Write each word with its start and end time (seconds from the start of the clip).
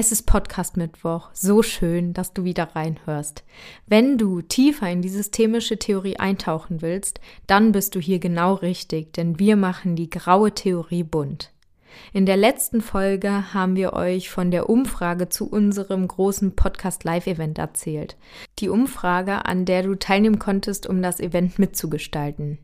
Es 0.00 0.12
ist 0.12 0.22
Podcast 0.22 0.78
Mittwoch. 0.78 1.28
So 1.34 1.62
schön, 1.62 2.14
dass 2.14 2.32
du 2.32 2.42
wieder 2.42 2.74
reinhörst. 2.74 3.44
Wenn 3.86 4.16
du 4.16 4.40
tiefer 4.40 4.88
in 4.88 5.02
die 5.02 5.10
systemische 5.10 5.78
Theorie 5.78 6.16
eintauchen 6.16 6.80
willst, 6.80 7.20
dann 7.46 7.72
bist 7.72 7.94
du 7.94 8.00
hier 8.00 8.18
genau 8.18 8.54
richtig, 8.54 9.12
denn 9.12 9.38
wir 9.38 9.56
machen 9.56 9.96
die 9.96 10.08
graue 10.08 10.52
Theorie 10.52 11.02
bunt. 11.02 11.52
In 12.14 12.24
der 12.24 12.38
letzten 12.38 12.80
Folge 12.80 13.52
haben 13.52 13.76
wir 13.76 13.92
euch 13.92 14.30
von 14.30 14.50
der 14.50 14.70
Umfrage 14.70 15.28
zu 15.28 15.46
unserem 15.50 16.08
großen 16.08 16.56
Podcast 16.56 17.04
Live 17.04 17.26
Event 17.26 17.58
erzählt. 17.58 18.16
Die 18.58 18.70
Umfrage, 18.70 19.44
an 19.44 19.66
der 19.66 19.82
du 19.82 19.96
teilnehmen 19.96 20.38
konntest, 20.38 20.86
um 20.86 21.02
das 21.02 21.20
Event 21.20 21.58
mitzugestalten. 21.58 22.56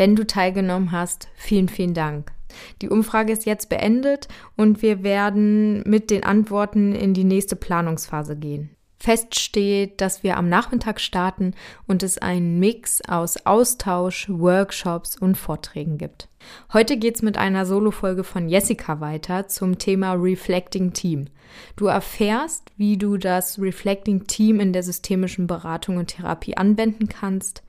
Wenn 0.00 0.16
du 0.16 0.26
teilgenommen 0.26 0.92
hast, 0.92 1.28
vielen, 1.34 1.68
vielen 1.68 1.92
Dank. 1.92 2.32
Die 2.80 2.88
Umfrage 2.88 3.34
ist 3.34 3.44
jetzt 3.44 3.68
beendet 3.68 4.28
und 4.56 4.80
wir 4.80 5.02
werden 5.02 5.82
mit 5.82 6.08
den 6.10 6.24
Antworten 6.24 6.94
in 6.94 7.12
die 7.12 7.24
nächste 7.24 7.54
Planungsphase 7.54 8.34
gehen. 8.34 8.70
Fest 9.02 9.40
steht, 9.40 10.02
dass 10.02 10.22
wir 10.22 10.36
am 10.36 10.50
Nachmittag 10.50 11.00
starten 11.00 11.54
und 11.86 12.02
es 12.02 12.18
einen 12.18 12.60
Mix 12.60 13.00
aus 13.08 13.46
Austausch, 13.46 14.28
Workshops 14.28 15.16
und 15.16 15.38
Vorträgen 15.38 15.96
gibt. 15.96 16.28
Heute 16.74 16.98
geht's 16.98 17.22
mit 17.22 17.38
einer 17.38 17.64
Solo-Folge 17.64 18.24
von 18.24 18.50
Jessica 18.50 19.00
weiter 19.00 19.48
zum 19.48 19.78
Thema 19.78 20.12
Reflecting 20.12 20.92
Team. 20.92 21.28
Du 21.76 21.86
erfährst, 21.86 22.70
wie 22.76 22.98
du 22.98 23.16
das 23.16 23.58
Reflecting 23.58 24.26
Team 24.26 24.60
in 24.60 24.74
der 24.74 24.82
systemischen 24.82 25.46
Beratung 25.46 25.96
und 25.96 26.08
Therapie 26.08 26.58
anwenden 26.58 27.08
kannst 27.08 27.62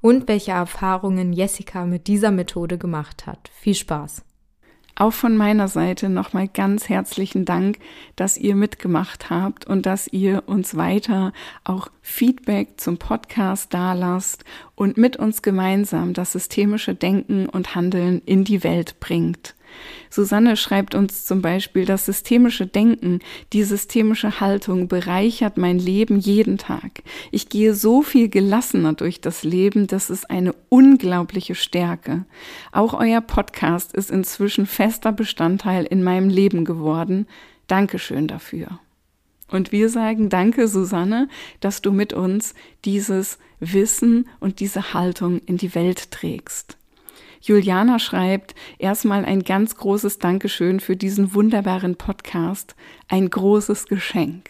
und 0.00 0.26
welche 0.26 0.52
Erfahrungen 0.52 1.34
Jessica 1.34 1.84
mit 1.84 2.06
dieser 2.06 2.30
Methode 2.30 2.78
gemacht 2.78 3.26
hat. 3.26 3.50
Viel 3.52 3.74
Spaß! 3.74 4.24
Auch 5.00 5.12
von 5.12 5.36
meiner 5.36 5.68
Seite 5.68 6.08
nochmal 6.08 6.48
ganz 6.48 6.88
herzlichen 6.88 7.44
Dank, 7.44 7.78
dass 8.16 8.36
ihr 8.36 8.56
mitgemacht 8.56 9.30
habt 9.30 9.64
und 9.64 9.86
dass 9.86 10.08
ihr 10.08 10.42
uns 10.46 10.76
weiter 10.76 11.32
auch 11.62 11.86
Feedback 12.02 12.80
zum 12.80 12.98
Podcast 12.98 13.72
dalasst 13.72 14.44
und 14.74 14.96
mit 14.96 15.16
uns 15.16 15.42
gemeinsam 15.42 16.14
das 16.14 16.32
systemische 16.32 16.96
Denken 16.96 17.48
und 17.48 17.76
Handeln 17.76 18.22
in 18.26 18.42
die 18.42 18.64
Welt 18.64 18.98
bringt. 18.98 19.54
Susanne 20.10 20.56
schreibt 20.56 20.94
uns 20.94 21.24
zum 21.24 21.42
Beispiel, 21.42 21.84
das 21.84 22.06
systemische 22.06 22.66
Denken, 22.66 23.20
die 23.52 23.64
systemische 23.64 24.40
Haltung 24.40 24.88
bereichert 24.88 25.56
mein 25.58 25.78
Leben 25.78 26.18
jeden 26.18 26.58
Tag. 26.58 27.02
Ich 27.30 27.48
gehe 27.48 27.74
so 27.74 28.02
viel 28.02 28.28
gelassener 28.28 28.94
durch 28.94 29.20
das 29.20 29.44
Leben, 29.44 29.86
das 29.86 30.10
ist 30.10 30.30
eine 30.30 30.54
unglaubliche 30.68 31.54
Stärke. 31.54 32.24
Auch 32.72 32.94
euer 32.94 33.20
Podcast 33.20 33.92
ist 33.92 34.10
inzwischen 34.10 34.66
fester 34.66 35.12
Bestandteil 35.12 35.84
in 35.84 36.02
meinem 36.02 36.28
Leben 36.28 36.64
geworden. 36.64 37.26
Dankeschön 37.66 38.26
dafür. 38.28 38.80
Und 39.50 39.72
wir 39.72 39.88
sagen 39.88 40.28
Danke, 40.28 40.68
Susanne, 40.68 41.28
dass 41.60 41.82
du 41.82 41.92
mit 41.92 42.12
uns 42.12 42.54
dieses 42.84 43.38
Wissen 43.60 44.28
und 44.40 44.60
diese 44.60 44.94
Haltung 44.94 45.40
in 45.46 45.56
die 45.56 45.74
Welt 45.74 46.10
trägst. 46.10 46.77
Juliana 47.40 47.98
schreibt 47.98 48.54
erstmal 48.78 49.24
ein 49.24 49.42
ganz 49.42 49.76
großes 49.76 50.18
Dankeschön 50.18 50.80
für 50.80 50.96
diesen 50.96 51.34
wunderbaren 51.34 51.96
Podcast. 51.96 52.74
Ein 53.08 53.30
großes 53.30 53.86
Geschenk. 53.86 54.48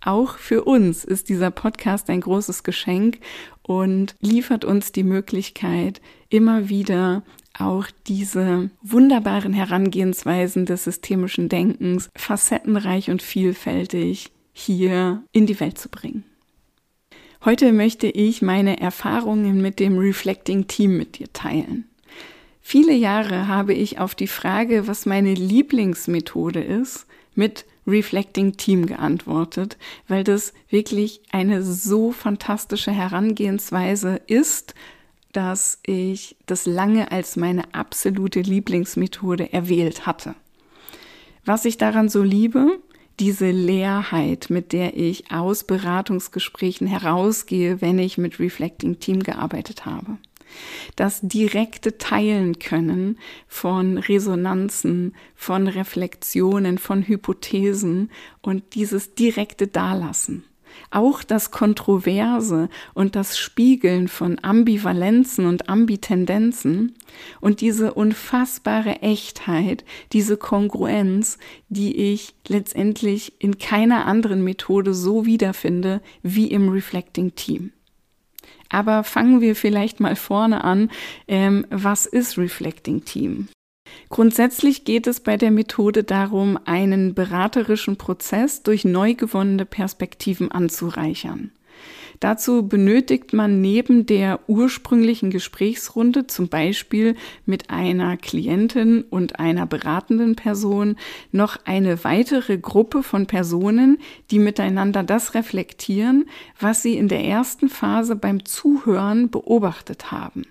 Auch 0.00 0.36
für 0.38 0.64
uns 0.64 1.04
ist 1.04 1.28
dieser 1.28 1.50
Podcast 1.50 2.10
ein 2.10 2.20
großes 2.20 2.62
Geschenk 2.62 3.18
und 3.62 4.14
liefert 4.20 4.64
uns 4.64 4.92
die 4.92 5.02
Möglichkeit, 5.02 6.00
immer 6.28 6.68
wieder 6.68 7.22
auch 7.58 7.86
diese 8.06 8.70
wunderbaren 8.82 9.52
Herangehensweisen 9.52 10.66
des 10.66 10.84
systemischen 10.84 11.48
Denkens 11.48 12.10
facettenreich 12.14 13.10
und 13.10 13.22
vielfältig 13.22 14.30
hier 14.52 15.22
in 15.32 15.46
die 15.46 15.58
Welt 15.58 15.78
zu 15.78 15.88
bringen. 15.88 16.24
Heute 17.44 17.72
möchte 17.72 18.08
ich 18.08 18.42
meine 18.42 18.80
Erfahrungen 18.80 19.60
mit 19.60 19.78
dem 19.78 19.98
Reflecting 19.98 20.66
Team 20.66 20.96
mit 20.96 21.18
dir 21.18 21.32
teilen. 21.32 21.84
Viele 22.62 22.94
Jahre 22.94 23.46
habe 23.46 23.74
ich 23.74 24.00
auf 24.00 24.14
die 24.14 24.26
Frage, 24.26 24.88
was 24.88 25.06
meine 25.06 25.34
Lieblingsmethode 25.34 26.60
ist, 26.60 27.06
mit 27.36 27.64
Reflecting 27.86 28.56
Team 28.56 28.86
geantwortet, 28.86 29.76
weil 30.08 30.24
das 30.24 30.52
wirklich 30.68 31.20
eine 31.30 31.62
so 31.62 32.10
fantastische 32.10 32.90
Herangehensweise 32.90 34.20
ist, 34.26 34.74
dass 35.32 35.78
ich 35.84 36.34
das 36.46 36.66
lange 36.66 37.12
als 37.12 37.36
meine 37.36 37.74
absolute 37.74 38.40
Lieblingsmethode 38.40 39.52
erwählt 39.52 40.06
hatte. 40.06 40.34
Was 41.44 41.64
ich 41.64 41.78
daran 41.78 42.08
so 42.08 42.22
liebe, 42.22 42.80
diese 43.20 43.50
Leerheit, 43.50 44.46
mit 44.50 44.72
der 44.72 44.96
ich 44.96 45.30
aus 45.30 45.64
Beratungsgesprächen 45.64 46.86
herausgehe, 46.86 47.80
wenn 47.80 47.98
ich 47.98 48.18
mit 48.18 48.38
Reflecting 48.38 48.98
Team 48.98 49.22
gearbeitet 49.22 49.86
habe. 49.86 50.18
Das 50.94 51.20
direkte 51.22 51.98
Teilen 51.98 52.58
können 52.58 53.18
von 53.48 53.98
Resonanzen, 53.98 55.14
von 55.34 55.66
Reflexionen, 55.66 56.78
von 56.78 57.06
Hypothesen 57.06 58.10
und 58.42 58.74
dieses 58.74 59.14
direkte 59.14 59.66
Dalassen. 59.66 60.44
Auch 60.90 61.22
das 61.22 61.50
Kontroverse 61.50 62.68
und 62.94 63.16
das 63.16 63.38
Spiegeln 63.38 64.08
von 64.08 64.38
Ambivalenzen 64.42 65.46
und 65.46 65.68
Ambitendenzen 65.68 66.94
und 67.40 67.60
diese 67.60 67.94
unfassbare 67.94 69.02
Echtheit, 69.02 69.84
diese 70.12 70.36
Kongruenz, 70.36 71.38
die 71.68 72.12
ich 72.12 72.34
letztendlich 72.48 73.34
in 73.38 73.58
keiner 73.58 74.06
anderen 74.06 74.44
Methode 74.44 74.94
so 74.94 75.26
wiederfinde 75.26 76.00
wie 76.22 76.50
im 76.50 76.68
Reflecting 76.68 77.34
Team. 77.34 77.72
Aber 78.68 79.04
fangen 79.04 79.40
wir 79.40 79.54
vielleicht 79.54 80.00
mal 80.00 80.16
vorne 80.16 80.64
an. 80.64 80.90
Ähm, 81.28 81.66
was 81.70 82.06
ist 82.06 82.36
Reflecting 82.36 83.04
Team? 83.04 83.48
Grundsätzlich 84.08 84.84
geht 84.84 85.06
es 85.06 85.20
bei 85.20 85.36
der 85.36 85.50
Methode 85.50 86.04
darum, 86.04 86.58
einen 86.64 87.14
beraterischen 87.14 87.96
Prozess 87.96 88.62
durch 88.62 88.84
neu 88.84 89.14
gewonnene 89.14 89.66
Perspektiven 89.66 90.50
anzureichern. 90.50 91.50
Dazu 92.20 92.66
benötigt 92.66 93.32
man 93.32 93.60
neben 93.60 94.06
der 94.06 94.40
ursprünglichen 94.48 95.30
Gesprächsrunde, 95.30 96.26
zum 96.26 96.48
Beispiel 96.48 97.14
mit 97.44 97.70
einer 97.70 98.16
Klientin 98.16 99.02
und 99.02 99.38
einer 99.38 99.66
beratenden 99.66 100.34
Person, 100.34 100.96
noch 101.32 101.58
eine 101.64 102.04
weitere 102.04 102.58
Gruppe 102.58 103.02
von 103.02 103.26
Personen, 103.26 103.98
die 104.30 104.38
miteinander 104.38 105.02
das 105.02 105.34
reflektieren, 105.34 106.26
was 106.58 106.82
sie 106.82 106.96
in 106.96 107.08
der 107.08 107.24
ersten 107.24 107.68
Phase 107.68 108.16
beim 108.16 108.44
Zuhören 108.44 109.30
beobachtet 109.30 110.10
haben. 110.10 110.44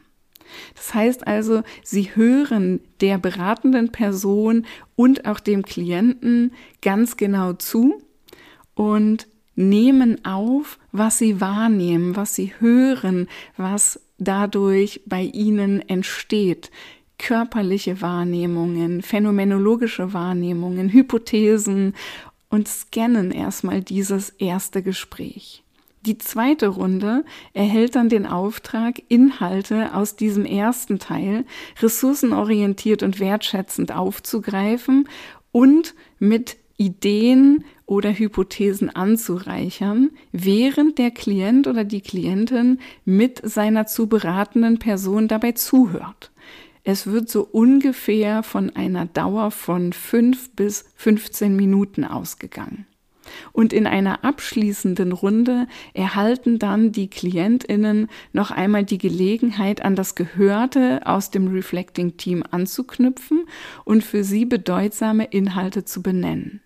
Das 0.75 0.93
heißt 0.93 1.27
also, 1.27 1.63
Sie 1.83 2.15
hören 2.15 2.81
der 3.01 3.17
beratenden 3.17 3.91
Person 3.91 4.65
und 4.95 5.25
auch 5.25 5.39
dem 5.39 5.63
Klienten 5.63 6.53
ganz 6.81 7.17
genau 7.17 7.53
zu 7.53 8.01
und 8.73 9.27
nehmen 9.55 10.23
auf, 10.25 10.79
was 10.91 11.17
Sie 11.17 11.41
wahrnehmen, 11.41 12.15
was 12.15 12.35
Sie 12.35 12.53
hören, 12.59 13.27
was 13.57 13.99
dadurch 14.17 15.01
bei 15.05 15.21
Ihnen 15.23 15.87
entsteht. 15.87 16.71
Körperliche 17.17 18.01
Wahrnehmungen, 18.01 19.01
phänomenologische 19.01 20.13
Wahrnehmungen, 20.13 20.91
Hypothesen 20.91 21.93
und 22.49 22.67
scannen 22.67 23.31
erstmal 23.31 23.81
dieses 23.81 24.29
erste 24.31 24.83
Gespräch. 24.83 25.64
Die 26.05 26.19
zweite 26.19 26.67
Runde 26.67 27.25
erhält 27.53 27.95
dann 27.95 28.09
den 28.09 28.27
Auftrag, 28.27 29.01
Inhalte 29.07 29.95
aus 29.95 30.15
diesem 30.15 30.45
ersten 30.45 30.99
Teil 30.99 31.45
ressourcenorientiert 31.81 33.01
und 33.01 33.19
wertschätzend 33.19 33.91
aufzugreifen 33.91 35.09
und 35.51 35.95
mit 36.19 36.57
Ideen 36.77 37.63
oder 37.87 38.11
Hypothesen 38.11 38.95
anzureichern, 38.95 40.11
während 40.31 40.99
der 40.99 41.09
Klient 41.09 41.65
oder 41.67 41.83
die 41.83 42.01
Klientin 42.01 42.79
mit 43.05 43.41
seiner 43.43 43.87
zu 43.87 44.07
beratenden 44.07 44.77
Person 44.77 45.27
dabei 45.27 45.53
zuhört. 45.53 46.31
Es 46.83 47.07
wird 47.07 47.29
so 47.29 47.41
ungefähr 47.51 48.43
von 48.43 48.75
einer 48.75 49.07
Dauer 49.07 49.49
von 49.49 49.91
fünf 49.91 50.51
bis 50.51 50.85
15 50.97 51.55
Minuten 51.55 52.03
ausgegangen. 52.03 52.85
Und 53.51 53.73
in 53.73 53.87
einer 53.87 54.23
abschließenden 54.23 55.11
Runde 55.11 55.67
erhalten 55.93 56.59
dann 56.59 56.91
die 56.91 57.09
Klientinnen 57.09 58.07
noch 58.33 58.51
einmal 58.51 58.83
die 58.83 58.97
Gelegenheit, 58.97 59.83
an 59.83 59.95
das 59.95 60.15
Gehörte 60.15 61.01
aus 61.05 61.31
dem 61.31 61.47
Reflecting 61.47 62.17
Team 62.17 62.43
anzuknüpfen 62.49 63.45
und 63.83 64.03
für 64.03 64.23
sie 64.23 64.45
bedeutsame 64.45 65.25
Inhalte 65.25 65.85
zu 65.85 66.01
benennen. 66.01 66.61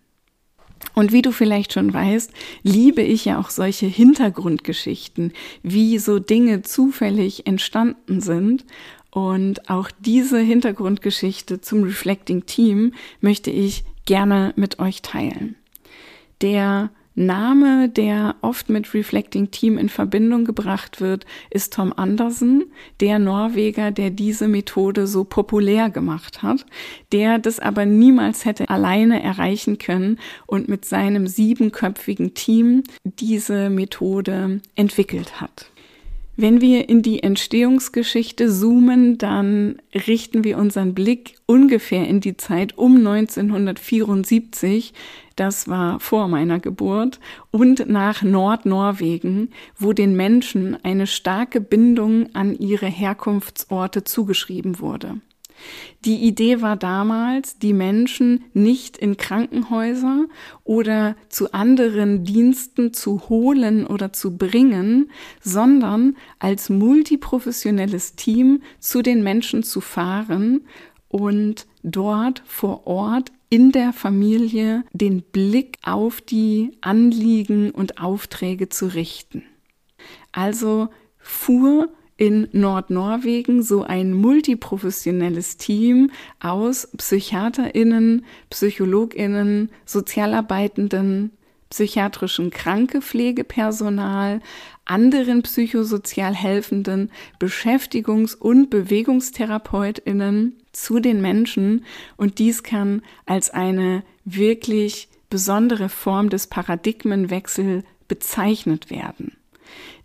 Und 0.94 1.12
wie 1.12 1.22
du 1.22 1.32
vielleicht 1.32 1.74
schon 1.74 1.94
weißt, 1.94 2.32
liebe 2.64 3.02
ich 3.02 3.26
ja 3.26 3.40
auch 3.40 3.50
solche 3.50 3.86
Hintergrundgeschichten, 3.86 5.34
wie 5.64 5.98
so 6.00 6.20
Dinge 6.20 6.62
zufällig 6.62 7.48
entstanden 7.48 8.22
sind. 8.22 8.66
Und 9.12 9.70
auch 9.70 9.90
diese 10.00 10.40
Hintergrundgeschichte 10.40 11.62
zum 11.62 11.84
Reflecting 11.84 12.46
Team 12.46 12.94
möchte 13.22 13.52
ich 13.52 13.84
gerne 14.06 14.54
mit 14.56 14.80
euch 14.80 15.02
teilen. 15.02 15.56
Der 16.42 16.90
Name, 17.16 17.90
der 17.90 18.36
oft 18.42 18.70
mit 18.70 18.94
Reflecting 18.94 19.52
Team 19.52 19.78
in 19.78 19.90
Verbindung 19.90 20.46
gebracht 20.46 21.02
wird, 21.02 21.26
ist 21.50 21.74
Tom 21.74 21.92
Andersen, 21.92 22.72
der 23.02 23.20
Norweger, 23.20 23.92
der 23.92 24.10
diese 24.10 24.48
Methode 24.48 25.06
so 25.06 25.26
populär 25.26 25.90
gemacht 25.90 26.42
hat, 26.42 26.66
der 27.12 27.38
das 27.38 27.60
aber 27.60 27.86
niemals 27.86 28.46
hätte 28.46 28.70
alleine 28.70 29.22
erreichen 29.22 29.80
können 29.80 30.18
und 30.46 30.70
mit 30.70 30.86
seinem 30.86 31.28
siebenköpfigen 31.28 32.36
Team 32.36 32.84
diese 33.04 33.70
Methode 33.70 34.62
entwickelt 34.76 35.42
hat. 35.42 35.70
Wenn 36.42 36.62
wir 36.62 36.88
in 36.88 37.02
die 37.02 37.22
Entstehungsgeschichte 37.22 38.50
zoomen, 38.50 39.18
dann 39.18 39.82
richten 39.94 40.46
wir 40.46 40.58
unseren 40.58 40.94
Blick 40.94 41.36
ungefähr 41.48 42.08
in 42.08 42.22
die 42.22 42.38
Zeit 42.38 42.78
um 42.78 42.96
1974. 42.96 44.94
Das 45.36 45.68
war 45.68 46.00
vor 46.00 46.30
meiner 46.30 46.62
Geburt 46.62 47.20
und 47.52 47.90
nach 47.90 48.24
Nordnorwegen, 48.24 49.50
wo 49.78 49.92
den 49.92 50.16
Menschen 50.16 50.78
eine 50.82 51.08
starke 51.08 51.60
Bindung 51.60 52.34
an 52.34 52.58
ihre 52.58 52.88
Herkunftsorte 52.88 54.06
zugeschrieben 54.06 54.80
wurde. 54.80 55.20
Die 56.06 56.18
Idee 56.18 56.62
war 56.62 56.76
damals, 56.76 57.60
die 57.60 57.74
Menschen 57.74 58.46
nicht 58.54 58.98
in 58.98 59.18
Krankenhäuser 59.18 60.26
oder 60.64 61.16
zu 61.30 61.52
anderen 61.52 62.24
Diensten 62.24 62.94
zu 62.94 63.30
holen 63.30 63.86
oder 63.86 64.14
zu 64.14 64.38
bringen, 64.38 65.12
sondern 65.42 66.16
als 66.40 66.70
multiprofessionelles 66.70 68.16
Team 68.16 68.62
zu 68.80 69.02
den 69.02 69.24
Menschen 69.24 69.64
zu 69.64 69.82
fahren 69.82 70.62
und 71.10 71.68
dort 71.84 72.44
vor 72.46 72.88
Ort 72.88 73.32
in 73.50 73.72
der 73.72 73.94
Familie 73.94 74.84
den 74.94 75.24
Blick 75.24 75.78
auf 75.84 76.22
die 76.22 76.78
Anliegen 76.82 77.72
und 77.72 78.00
Aufträge 78.00 78.70
zu 78.70 78.94
richten. 78.94 79.44
Also 80.32 80.90
fuhr 81.18 81.90
in 82.20 82.50
Nordnorwegen 82.52 83.64
so 83.64 83.84
ein 83.84 84.12
multiprofessionelles 84.14 85.56
Team 85.56 86.12
aus 86.42 86.90
PsychiaterInnen, 86.98 88.26
PsychologInnen, 88.50 89.70
Sozialarbeitenden, 89.86 91.32
psychiatrischen 91.70 92.50
Krankepflegepersonal, 92.52 94.42
anderen 94.84 95.44
psychosozial 95.44 96.36
helfenden 96.36 97.10
Beschäftigungs- 97.40 98.36
und 98.36 98.70
Bewegungstherapeutinnen 98.70 100.58
zu 100.74 101.00
den 101.00 101.22
Menschen 101.22 101.86
und 102.18 102.40
dies 102.40 102.64
kann 102.64 103.02
als 103.28 103.50
eine 103.50 104.04
wirklich 104.26 105.08
besondere 105.30 105.88
Form 105.88 106.30
des 106.30 106.48
Paradigmenwechsels 106.48 107.86
bezeichnet 108.10 108.90
werden. 108.90 109.39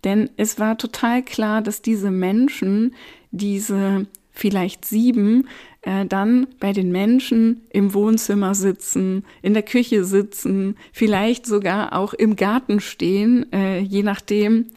Denn 0.03 0.29
es 0.37 0.59
war 0.59 0.77
total 0.77 1.23
klar, 1.23 1.61
dass 1.61 1.81
diese 1.81 2.11
Menschen, 2.11 2.95
diese 3.31 4.05
vielleicht 4.31 4.85
sieben, 4.85 5.47
äh, 5.81 6.05
dann 6.05 6.47
bei 6.59 6.73
den 6.73 6.91
Menschen 6.91 7.61
im 7.71 7.93
Wohnzimmer 7.93 8.53
sitzen, 8.53 9.23
in 9.41 9.53
der 9.53 9.63
Küche 9.63 10.03
sitzen, 10.03 10.75
vielleicht 10.91 11.45
sogar 11.45 11.93
auch 11.93 12.13
im 12.13 12.35
Garten 12.35 12.79
stehen, 12.79 13.51
äh, 13.53 13.79
je 13.79 14.03
nachdem, 14.03 14.67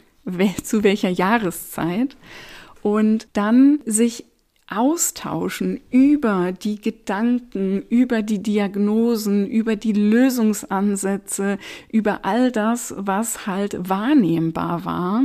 zu 0.63 0.85
welcher 0.85 1.09
Jahreszeit. 1.09 2.17
Und 2.83 3.29
dann 3.33 3.81
sich 3.85 4.25
austauschen 4.71 5.81
über 5.91 6.53
die 6.53 6.81
Gedanken, 6.81 7.83
über 7.89 8.23
die 8.23 8.43
Diagnosen, 8.43 9.47
über 9.47 9.77
die 9.77 9.93
Lösungsansätze, 9.93 11.59
über 11.91 12.25
all 12.25 12.53
das, 12.53 12.95
was 12.97 13.47
halt 13.47 13.89
wahrnehmbar 13.89 14.85
war. 14.85 15.25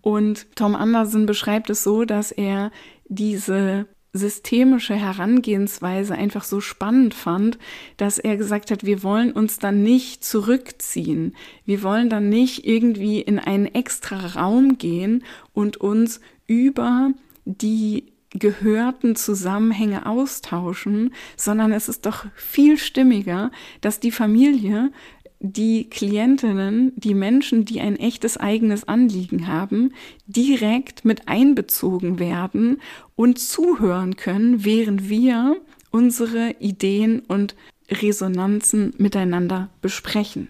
Und 0.00 0.46
Tom 0.54 0.76
Anderson 0.76 1.26
beschreibt 1.26 1.70
es 1.70 1.82
so, 1.82 2.04
dass 2.04 2.30
er 2.32 2.70
diese 3.08 3.86
systemische 4.12 4.94
Herangehensweise 4.94 6.14
einfach 6.14 6.44
so 6.44 6.60
spannend 6.60 7.14
fand, 7.14 7.58
dass 7.96 8.18
er 8.18 8.36
gesagt 8.36 8.70
hat, 8.70 8.84
wir 8.84 9.02
wollen 9.02 9.32
uns 9.32 9.58
dann 9.58 9.82
nicht 9.82 10.24
zurückziehen. 10.24 11.34
Wir 11.64 11.82
wollen 11.82 12.08
dann 12.08 12.28
nicht 12.28 12.66
irgendwie 12.66 13.20
in 13.20 13.38
einen 13.38 13.66
extra 13.66 14.40
Raum 14.40 14.78
gehen 14.78 15.24
und 15.52 15.76
uns 15.76 16.20
über 16.46 17.10
die 17.44 18.04
gehörten 18.38 19.16
Zusammenhänge 19.16 20.06
austauschen, 20.06 21.12
sondern 21.36 21.72
es 21.72 21.88
ist 21.88 22.06
doch 22.06 22.26
viel 22.34 22.78
stimmiger, 22.78 23.50
dass 23.80 24.00
die 24.00 24.10
Familie 24.10 24.90
die 25.40 25.88
Klientinnen, 25.90 26.92
die 26.96 27.14
Menschen, 27.14 27.64
die 27.64 27.80
ein 27.80 27.96
echtes 27.96 28.36
eigenes 28.36 28.88
Anliegen 28.88 29.46
haben, 29.46 29.92
direkt 30.26 31.04
mit 31.04 31.28
einbezogen 31.28 32.18
werden 32.18 32.80
und 33.16 33.38
zuhören 33.38 34.16
können, 34.16 34.64
während 34.64 35.08
wir 35.08 35.56
unsere 35.90 36.56
Ideen 36.58 37.20
und 37.20 37.54
Resonanzen 37.90 38.94
miteinander 38.98 39.68
besprechen. 39.82 40.48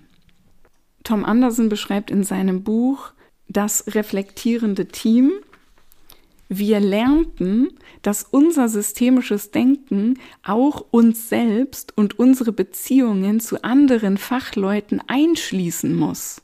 Tom 1.05 1.25
Anderson 1.25 1.69
beschreibt 1.69 2.11
in 2.11 2.25
seinem 2.25 2.63
Buch 2.63 3.13
das 3.49 3.95
reflektierende 3.95 4.87
Team 4.87 5.33
wir 6.49 6.81
lernten, 6.81 7.69
dass 8.03 8.23
unser 8.23 8.69
systemisches 8.69 9.51
Denken 9.51 10.19
auch 10.45 10.85
uns 10.91 11.29
selbst 11.29 11.97
und 11.97 12.19
unsere 12.19 12.53
Beziehungen 12.53 13.41
zu 13.41 13.65
anderen 13.65 14.17
Fachleuten 14.17 15.03
einschließen 15.07 15.95
muss. 15.95 16.43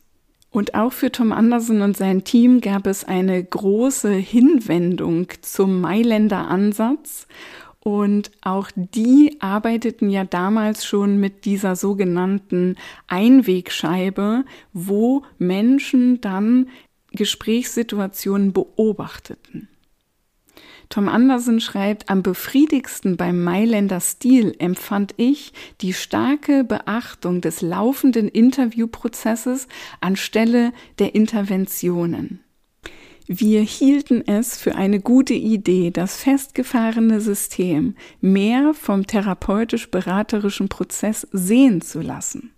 Und 0.51 0.75
auch 0.75 0.93
für 0.93 1.11
Tom 1.11 1.33
Anderson 1.33 1.81
und 1.81 1.97
sein 1.97 2.25
Team 2.25 2.61
gab 2.61 2.87
es 2.87 3.05
eine 3.05 3.43
große 3.43 4.13
Hinwendung 4.13 5.29
zum 5.41 5.81
Mailänder 5.81 6.49
Ansatz. 6.49 7.27
Und 7.81 8.31
auch 8.43 8.71
die 8.77 9.39
arbeiteten 9.41 10.11
ja 10.11 10.25
damals 10.25 10.85
schon 10.85 11.19
mit 11.19 11.47
dieser 11.47 11.75
sogenannten 11.75 12.77
Einwegscheibe, 13.09 14.45
wo 14.73 15.23
Menschen 15.39 16.21
dann 16.21 16.69
Gesprächssituationen 17.13 18.53
beobachteten. 18.53 19.69
Tom 20.89 21.09
Anderson 21.09 21.61
schreibt, 21.61 22.09
am 22.09 22.23
befriedigsten 22.23 23.17
beim 23.17 23.43
Mailänder 23.43 24.01
Stil 24.01 24.55
empfand 24.59 25.15
ich 25.17 25.53
die 25.81 25.93
starke 25.93 26.65
Beachtung 26.65 27.41
des 27.41 27.63
laufenden 27.63 28.29
Interviewprozesses 28.29 29.69
anstelle 30.01 30.73
der 30.99 31.15
Interventionen. 31.15 32.41
Wir 33.27 33.63
hielten 33.63 34.27
es 34.27 34.59
für 34.59 34.75
eine 34.75 35.01
gute 35.01 35.35
Idee, 35.35 35.91
das 35.91 36.17
festgefahrene 36.17 37.21
System 37.21 37.95
mehr 38.21 38.75
vom 38.75 39.07
therapeutisch-beraterischen 39.07 40.69
Prozess 40.69 41.27
sehen 41.33 41.81
zu 41.81 42.01
lassen. 42.01 42.53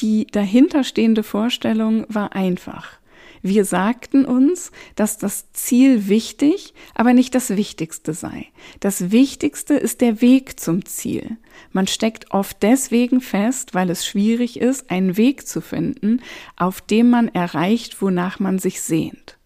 Die 0.00 0.26
dahinterstehende 0.26 1.22
Vorstellung 1.22 2.04
war 2.08 2.34
einfach. 2.34 2.98
Wir 3.46 3.66
sagten 3.66 4.24
uns, 4.24 4.72
dass 4.94 5.18
das 5.18 5.52
Ziel 5.52 6.08
wichtig, 6.08 6.72
aber 6.94 7.12
nicht 7.12 7.34
das 7.34 7.50
Wichtigste 7.50 8.14
sei. 8.14 8.46
Das 8.80 9.10
Wichtigste 9.10 9.74
ist 9.74 10.00
der 10.00 10.22
Weg 10.22 10.58
zum 10.58 10.86
Ziel. 10.86 11.36
Man 11.70 11.86
steckt 11.86 12.30
oft 12.30 12.62
deswegen 12.62 13.20
fest, 13.20 13.74
weil 13.74 13.90
es 13.90 14.06
schwierig 14.06 14.58
ist, 14.58 14.90
einen 14.90 15.18
Weg 15.18 15.46
zu 15.46 15.60
finden, 15.60 16.22
auf 16.56 16.80
dem 16.80 17.10
man 17.10 17.28
erreicht, 17.28 18.00
wonach 18.00 18.40
man 18.40 18.58
sich 18.58 18.80
sehnt. 18.80 19.36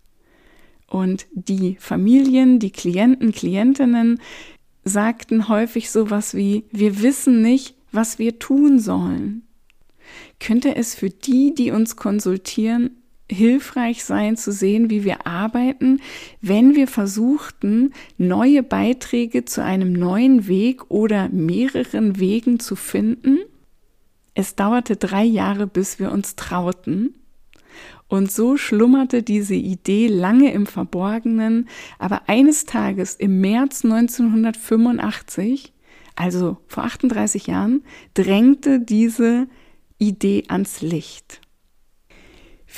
Und 0.86 1.26
die 1.32 1.76
Familien, 1.80 2.60
die 2.60 2.70
Klienten, 2.70 3.32
Klientinnen 3.32 4.20
sagten 4.84 5.48
häufig 5.48 5.90
sowas 5.90 6.34
wie, 6.34 6.66
wir 6.70 7.02
wissen 7.02 7.42
nicht, 7.42 7.74
was 7.90 8.20
wir 8.20 8.38
tun 8.38 8.78
sollen. 8.78 9.42
Könnte 10.38 10.76
es 10.76 10.94
für 10.94 11.10
die, 11.10 11.52
die 11.52 11.72
uns 11.72 11.96
konsultieren, 11.96 12.90
hilfreich 13.30 14.04
sein 14.04 14.36
zu 14.36 14.52
sehen, 14.52 14.90
wie 14.90 15.04
wir 15.04 15.26
arbeiten, 15.26 16.00
wenn 16.40 16.74
wir 16.74 16.88
versuchten, 16.88 17.92
neue 18.16 18.62
Beiträge 18.62 19.44
zu 19.44 19.62
einem 19.62 19.92
neuen 19.92 20.48
Weg 20.48 20.90
oder 20.90 21.28
mehreren 21.28 22.18
Wegen 22.18 22.58
zu 22.58 22.76
finden? 22.76 23.38
Es 24.34 24.54
dauerte 24.54 24.96
drei 24.96 25.24
Jahre, 25.24 25.66
bis 25.66 25.98
wir 25.98 26.12
uns 26.12 26.36
trauten. 26.36 27.14
Und 28.08 28.32
so 28.32 28.56
schlummerte 28.56 29.22
diese 29.22 29.54
Idee 29.54 30.06
lange 30.06 30.52
im 30.52 30.66
Verborgenen, 30.66 31.68
aber 31.98 32.28
eines 32.28 32.64
Tages 32.64 33.14
im 33.14 33.40
März 33.40 33.84
1985, 33.84 35.74
also 36.16 36.56
vor 36.66 36.84
38 36.84 37.48
Jahren, 37.48 37.84
drängte 38.14 38.80
diese 38.80 39.46
Idee 39.98 40.44
ans 40.48 40.80
Licht. 40.80 41.42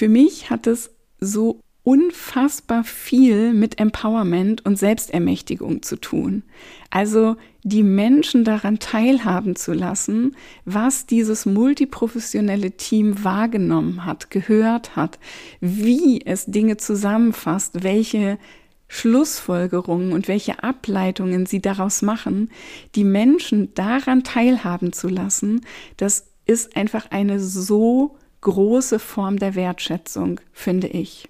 Für 0.00 0.08
mich 0.08 0.48
hat 0.48 0.66
es 0.66 0.92
so 1.20 1.60
unfassbar 1.82 2.84
viel 2.84 3.52
mit 3.52 3.78
Empowerment 3.78 4.64
und 4.64 4.78
Selbstermächtigung 4.78 5.82
zu 5.82 5.96
tun. 5.96 6.42
Also 6.88 7.36
die 7.64 7.82
Menschen 7.82 8.42
daran 8.42 8.78
teilhaben 8.78 9.56
zu 9.56 9.74
lassen, 9.74 10.36
was 10.64 11.04
dieses 11.04 11.44
multiprofessionelle 11.44 12.70
Team 12.78 13.24
wahrgenommen 13.24 14.06
hat, 14.06 14.30
gehört 14.30 14.96
hat, 14.96 15.18
wie 15.60 16.24
es 16.24 16.46
Dinge 16.46 16.78
zusammenfasst, 16.78 17.82
welche 17.82 18.38
Schlussfolgerungen 18.88 20.14
und 20.14 20.28
welche 20.28 20.62
Ableitungen 20.62 21.44
sie 21.44 21.60
daraus 21.60 22.00
machen, 22.00 22.50
die 22.94 23.04
Menschen 23.04 23.74
daran 23.74 24.24
teilhaben 24.24 24.94
zu 24.94 25.08
lassen, 25.08 25.60
das 25.98 26.24
ist 26.46 26.74
einfach 26.74 27.10
eine 27.10 27.38
so 27.38 28.16
große 28.40 28.98
Form 28.98 29.38
der 29.38 29.54
Wertschätzung, 29.54 30.40
finde 30.52 30.88
ich. 30.88 31.28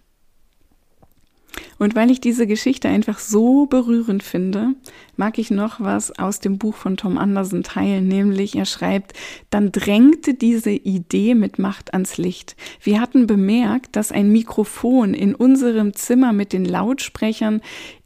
Und 1.78 1.96
weil 1.96 2.10
ich 2.10 2.20
diese 2.20 2.46
Geschichte 2.46 2.88
einfach 2.88 3.18
so 3.18 3.66
berührend 3.66 4.22
finde, 4.22 4.74
mag 5.16 5.38
ich 5.38 5.50
noch 5.50 5.80
was 5.80 6.16
aus 6.18 6.38
dem 6.38 6.58
Buch 6.58 6.76
von 6.76 6.96
Tom 6.96 7.18
Anderson 7.18 7.62
teilen, 7.62 8.06
nämlich 8.06 8.54
er 8.54 8.66
schreibt, 8.66 9.14
dann 9.48 9.72
drängte 9.72 10.34
diese 10.34 10.70
Idee 10.70 11.34
mit 11.34 11.58
Macht 11.58 11.92
ans 11.92 12.18
Licht. 12.18 12.56
Wir 12.82 13.00
hatten 13.00 13.26
bemerkt, 13.26 13.96
dass 13.96 14.12
ein 14.12 14.30
Mikrofon 14.30 15.14
in 15.14 15.34
unserem 15.34 15.94
Zimmer 15.94 16.32
mit 16.32 16.52
den 16.52 16.64
Lautsprechern 16.64 17.62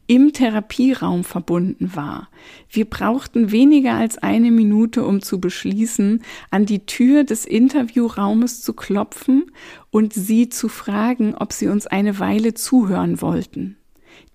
im 0.06 0.32
Therapieraum 0.32 1.24
verbunden 1.24 1.94
war. 1.94 2.28
Wir 2.70 2.84
brauchten 2.84 3.50
weniger 3.50 3.94
als 3.94 4.18
eine 4.18 4.50
Minute, 4.50 5.04
um 5.04 5.22
zu 5.22 5.40
beschließen, 5.40 6.22
an 6.50 6.66
die 6.66 6.86
Tür 6.86 7.24
des 7.24 7.46
Interviewraumes 7.46 8.62
zu 8.62 8.74
klopfen 8.74 9.50
und 9.90 10.12
sie 10.12 10.48
zu 10.48 10.68
fragen, 10.68 11.34
ob 11.34 11.52
sie 11.52 11.68
uns 11.68 11.86
eine 11.86 12.18
Weile 12.18 12.54
zuhören 12.54 13.20
wollten. 13.20 13.76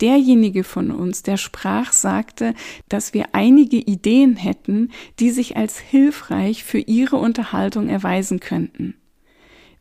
Derjenige 0.01 0.63
von 0.63 0.91
uns, 0.91 1.23
der 1.23 1.37
sprach, 1.37 1.91
sagte, 1.91 2.53
dass 2.87 3.13
wir 3.13 3.27
einige 3.33 3.77
Ideen 3.77 4.37
hätten, 4.37 4.91
die 5.19 5.29
sich 5.29 5.57
als 5.57 5.77
hilfreich 5.77 6.63
für 6.63 6.79
ihre 6.79 7.17
Unterhaltung 7.17 7.89
erweisen 7.89 8.39
könnten. 8.39 8.95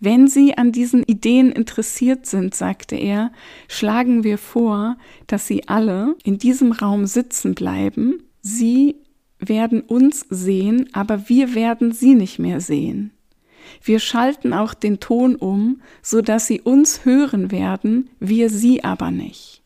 Wenn 0.01 0.29
Sie 0.29 0.57
an 0.57 0.71
diesen 0.71 1.03
Ideen 1.03 1.51
interessiert 1.51 2.27
sind, 2.27 2.55
sagte 2.55 2.95
er, 2.95 3.33
schlagen 3.67 4.23
wir 4.23 4.39
vor, 4.39 4.97
dass 5.27 5.47
Sie 5.47 5.67
alle 5.67 6.15
in 6.23 6.39
diesem 6.39 6.71
Raum 6.73 7.07
sitzen 7.07 7.55
bleiben. 7.55 8.23
Sie 8.41 8.97
werden 9.41 9.81
uns 9.81 10.25
sehen, 10.31 10.89
aber 10.93 11.29
wir 11.29 11.55
werden 11.55 11.93
Sie 11.93 12.15
nicht 12.15 12.39
mehr 12.39 12.61
sehen. 12.61 13.13
Wir 13.83 13.99
schalten 13.99 14.53
auch 14.53 14.73
den 14.73 15.01
Ton 15.01 15.37
um, 15.37 15.83
so 16.01 16.23
dass 16.23 16.47
Sie 16.47 16.61
uns 16.61 17.05
hören 17.05 17.51
werden, 17.51 18.09
wir 18.21 18.51
Sie 18.51 18.85
aber 18.85 19.11
nicht. 19.11 19.63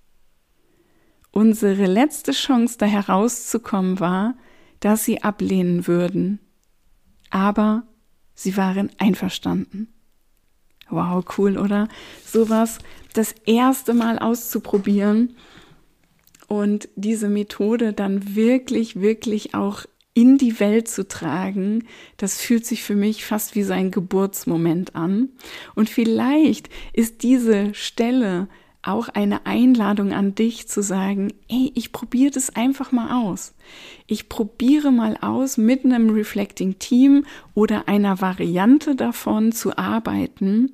Unsere 1.30 1.86
letzte 1.86 2.32
Chance, 2.32 2.76
da 2.78 2.86
herauszukommen, 2.86 4.00
war, 4.00 4.34
dass 4.80 5.04
Sie 5.04 5.22
ablehnen 5.22 5.86
würden. 5.86 6.40
Aber 7.30 7.84
Sie 8.34 8.56
waren 8.56 8.90
einverstanden. 8.98 9.88
Wow, 10.92 11.24
cool, 11.38 11.56
oder? 11.56 11.88
Sowas 12.24 12.78
das 13.14 13.34
erste 13.46 13.94
Mal 13.94 14.18
auszuprobieren 14.18 15.36
und 16.48 16.88
diese 16.96 17.28
Methode 17.28 17.94
dann 17.94 18.36
wirklich, 18.36 19.00
wirklich 19.00 19.54
auch 19.54 19.86
in 20.14 20.36
die 20.36 20.60
Welt 20.60 20.88
zu 20.88 21.08
tragen, 21.08 21.84
das 22.18 22.38
fühlt 22.38 22.66
sich 22.66 22.82
für 22.82 22.94
mich 22.94 23.24
fast 23.24 23.54
wie 23.54 23.62
so 23.62 23.72
ein 23.72 23.90
Geburtsmoment 23.90 24.94
an. 24.94 25.30
Und 25.74 25.88
vielleicht 25.88 26.68
ist 26.92 27.22
diese 27.22 27.74
Stelle 27.74 28.48
auch 28.82 29.08
eine 29.08 29.46
Einladung 29.46 30.12
an 30.12 30.34
dich 30.34 30.68
zu 30.68 30.82
sagen, 30.82 31.32
ey, 31.48 31.72
ich 31.74 31.92
probiere 31.92 32.32
das 32.32 32.50
einfach 32.50 32.92
mal 32.92 33.24
aus. 33.24 33.54
Ich 34.06 34.28
probiere 34.28 34.90
mal 34.90 35.16
aus, 35.20 35.56
mit 35.56 35.84
einem 35.84 36.10
Reflecting 36.10 36.78
Team 36.78 37.24
oder 37.54 37.88
einer 37.88 38.20
Variante 38.20 38.96
davon 38.96 39.52
zu 39.52 39.78
arbeiten 39.78 40.72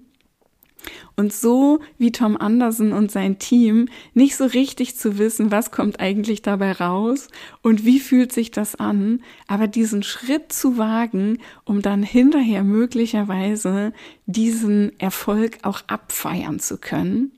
und 1.17 1.33
so 1.33 1.81
wie 1.99 2.13
Tom 2.13 2.37
Anderson 2.37 2.93
und 2.93 3.11
sein 3.11 3.39
Team 3.39 3.89
nicht 4.15 4.37
so 4.37 4.45
richtig 4.45 4.97
zu 4.97 5.19
wissen, 5.19 5.51
was 5.51 5.71
kommt 5.71 6.01
eigentlich 6.01 6.43
dabei 6.43 6.73
raus 6.73 7.29
und 7.63 7.85
wie 7.85 8.01
fühlt 8.01 8.33
sich 8.33 8.51
das 8.51 8.77
an, 8.77 9.23
aber 9.47 9.67
diesen 9.67 10.03
Schritt 10.03 10.53
zu 10.53 10.79
wagen, 10.79 11.39
um 11.65 11.83
dann 11.83 12.03
hinterher 12.03 12.65
möglicherweise 12.65 13.93
diesen 14.27 14.99
Erfolg 15.01 15.59
auch 15.63 15.83
abfeiern 15.87 16.61
zu 16.61 16.79
können. 16.79 17.33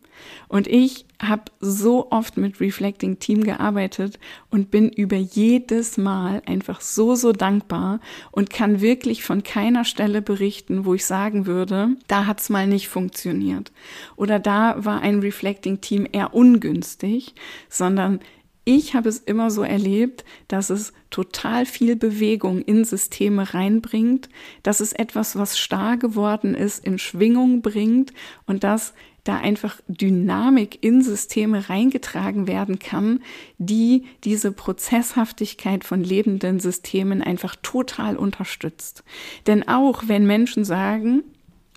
Und 0.48 0.66
ich 0.66 1.06
habe 1.20 1.44
so 1.60 2.10
oft 2.10 2.36
mit 2.36 2.60
Reflecting 2.60 3.18
Team 3.18 3.44
gearbeitet 3.44 4.18
und 4.50 4.70
bin 4.70 4.88
über 4.88 5.16
jedes 5.16 5.98
Mal 5.98 6.42
einfach 6.46 6.80
so, 6.80 7.14
so 7.14 7.32
dankbar 7.32 8.00
und 8.30 8.50
kann 8.50 8.80
wirklich 8.80 9.22
von 9.22 9.42
keiner 9.42 9.84
Stelle 9.84 10.22
berichten, 10.22 10.84
wo 10.84 10.94
ich 10.94 11.04
sagen 11.04 11.46
würde, 11.46 11.96
da 12.08 12.26
hat's 12.26 12.48
mal 12.48 12.66
nicht 12.66 12.88
funktioniert. 12.88 13.70
Oder 14.16 14.38
da 14.38 14.82
war 14.84 15.02
ein 15.02 15.20
Reflecting 15.20 15.80
Team 15.80 16.06
eher 16.10 16.34
ungünstig, 16.34 17.34
sondern 17.68 18.20
ich 18.64 18.94
habe 18.94 19.08
es 19.08 19.18
immer 19.18 19.50
so 19.50 19.62
erlebt, 19.62 20.24
dass 20.46 20.70
es 20.70 20.92
total 21.10 21.66
viel 21.66 21.96
Bewegung 21.96 22.62
in 22.62 22.84
Systeme 22.84 23.52
reinbringt, 23.54 24.28
dass 24.62 24.80
es 24.80 24.92
etwas, 24.92 25.36
was 25.36 25.58
starr 25.58 25.96
geworden 25.96 26.54
ist, 26.54 26.84
in 26.84 26.98
Schwingung 26.98 27.62
bringt 27.62 28.12
und 28.46 28.62
dass 28.62 28.94
da 29.24 29.36
einfach 29.36 29.80
Dynamik 29.88 30.82
in 30.82 31.02
Systeme 31.02 31.68
reingetragen 31.68 32.46
werden 32.46 32.78
kann, 32.78 33.20
die 33.58 34.04
diese 34.24 34.52
Prozesshaftigkeit 34.52 35.84
von 35.84 36.02
lebenden 36.02 36.60
Systemen 36.60 37.22
einfach 37.22 37.56
total 37.62 38.16
unterstützt. 38.16 39.04
Denn 39.46 39.66
auch 39.68 40.04
wenn 40.06 40.26
Menschen 40.26 40.64
sagen, 40.64 41.22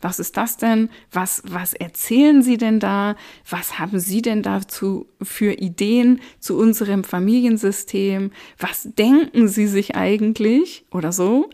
was 0.04 0.20
ist 0.20 0.36
das 0.36 0.58
denn? 0.58 0.90
Was, 1.12 1.44
was 1.46 1.74
erzählen 1.74 2.42
Sie 2.42 2.58
denn 2.58 2.82
da? 2.82 3.16
Was 3.50 3.80
haben 3.80 4.00
Sie 4.00 4.22
denn 4.22 4.44
dazu 4.44 5.08
für 5.22 5.54
Ideen 5.54 6.20
zu 6.40 6.58
unserem 6.58 7.06
Familiensystem? 7.06 8.32
Was 8.60 8.84
denken 8.84 9.48
Sie 9.48 9.66
sich 9.66 9.96
eigentlich? 9.96 10.86
Oder 10.92 11.14
so, 11.14 11.50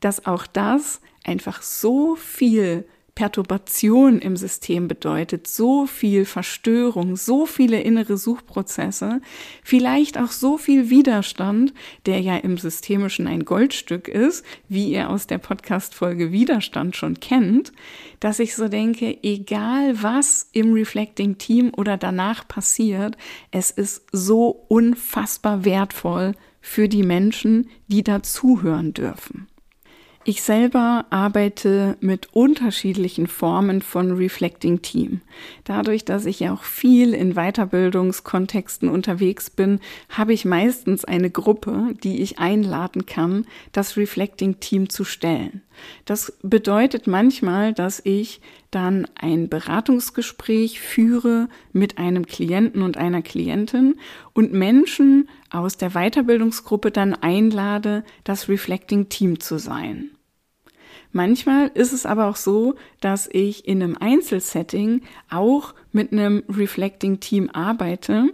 dass 0.00 0.26
auch 0.26 0.46
das 0.46 1.00
einfach 1.24 1.62
so 1.62 2.14
viel 2.14 2.86
Perturbation 3.14 4.18
im 4.18 4.36
System 4.36 4.88
bedeutet, 4.88 5.46
so 5.46 5.86
viel 5.86 6.24
Verstörung, 6.24 7.16
so 7.16 7.46
viele 7.46 7.80
innere 7.80 8.16
Suchprozesse, 8.16 9.20
vielleicht 9.62 10.18
auch 10.18 10.32
so 10.32 10.58
viel 10.58 10.90
Widerstand, 10.90 11.72
der 12.06 12.20
ja 12.20 12.36
im 12.36 12.58
Systemischen 12.58 13.26
ein 13.28 13.44
Goldstück 13.44 14.08
ist, 14.08 14.44
wie 14.68 14.90
ihr 14.90 15.10
aus 15.10 15.26
der 15.28 15.38
Podcast-Folge 15.38 16.32
Widerstand 16.32 16.96
schon 16.96 17.20
kennt, 17.20 17.72
dass 18.18 18.40
ich 18.40 18.56
so 18.56 18.68
denke, 18.68 19.18
egal 19.22 20.02
was 20.02 20.48
im 20.52 20.72
Reflecting 20.72 21.38
Team 21.38 21.72
oder 21.76 21.96
danach 21.96 22.48
passiert, 22.48 23.16
es 23.52 23.70
ist 23.70 24.06
so 24.10 24.64
unfassbar 24.68 25.64
wertvoll 25.64 26.34
für 26.60 26.88
die 26.88 27.02
Menschen, 27.02 27.68
die 27.86 28.02
da 28.02 28.22
zuhören 28.22 28.92
dürfen. 28.92 29.46
Ich 30.26 30.40
selber 30.40 31.04
arbeite 31.10 31.98
mit 32.00 32.32
unterschiedlichen 32.32 33.26
Formen 33.26 33.82
von 33.82 34.12
Reflecting 34.12 34.80
Team. 34.80 35.20
Dadurch, 35.64 36.06
dass 36.06 36.24
ich 36.24 36.40
ja 36.40 36.54
auch 36.54 36.62
viel 36.62 37.12
in 37.12 37.34
Weiterbildungskontexten 37.34 38.88
unterwegs 38.88 39.50
bin, 39.50 39.80
habe 40.08 40.32
ich 40.32 40.46
meistens 40.46 41.04
eine 41.04 41.28
Gruppe, 41.28 41.94
die 42.02 42.22
ich 42.22 42.38
einladen 42.38 43.04
kann, 43.04 43.44
das 43.72 43.98
Reflecting 43.98 44.60
Team 44.60 44.88
zu 44.88 45.04
stellen. 45.04 45.60
Das 46.06 46.32
bedeutet 46.42 47.06
manchmal, 47.06 47.74
dass 47.74 48.00
ich 48.02 48.40
dann 48.70 49.06
ein 49.16 49.50
Beratungsgespräch 49.50 50.80
führe 50.80 51.48
mit 51.74 51.98
einem 51.98 52.24
Klienten 52.24 52.80
und 52.80 52.96
einer 52.96 53.20
Klientin 53.20 53.96
und 54.32 54.54
Menschen 54.54 55.28
aus 55.50 55.76
der 55.76 55.90
Weiterbildungsgruppe 55.90 56.90
dann 56.90 57.12
einlade, 57.12 58.04
das 58.24 58.48
Reflecting 58.48 59.10
Team 59.10 59.38
zu 59.38 59.58
sein. 59.58 60.13
Manchmal 61.14 61.70
ist 61.74 61.92
es 61.92 62.06
aber 62.06 62.26
auch 62.26 62.34
so, 62.34 62.74
dass 63.00 63.28
ich 63.30 63.68
in 63.68 63.80
einem 63.80 63.96
Einzelsetting 63.96 65.02
auch 65.30 65.72
mit 65.92 66.10
einem 66.10 66.42
Reflecting 66.48 67.20
Team 67.20 67.50
arbeite 67.52 68.30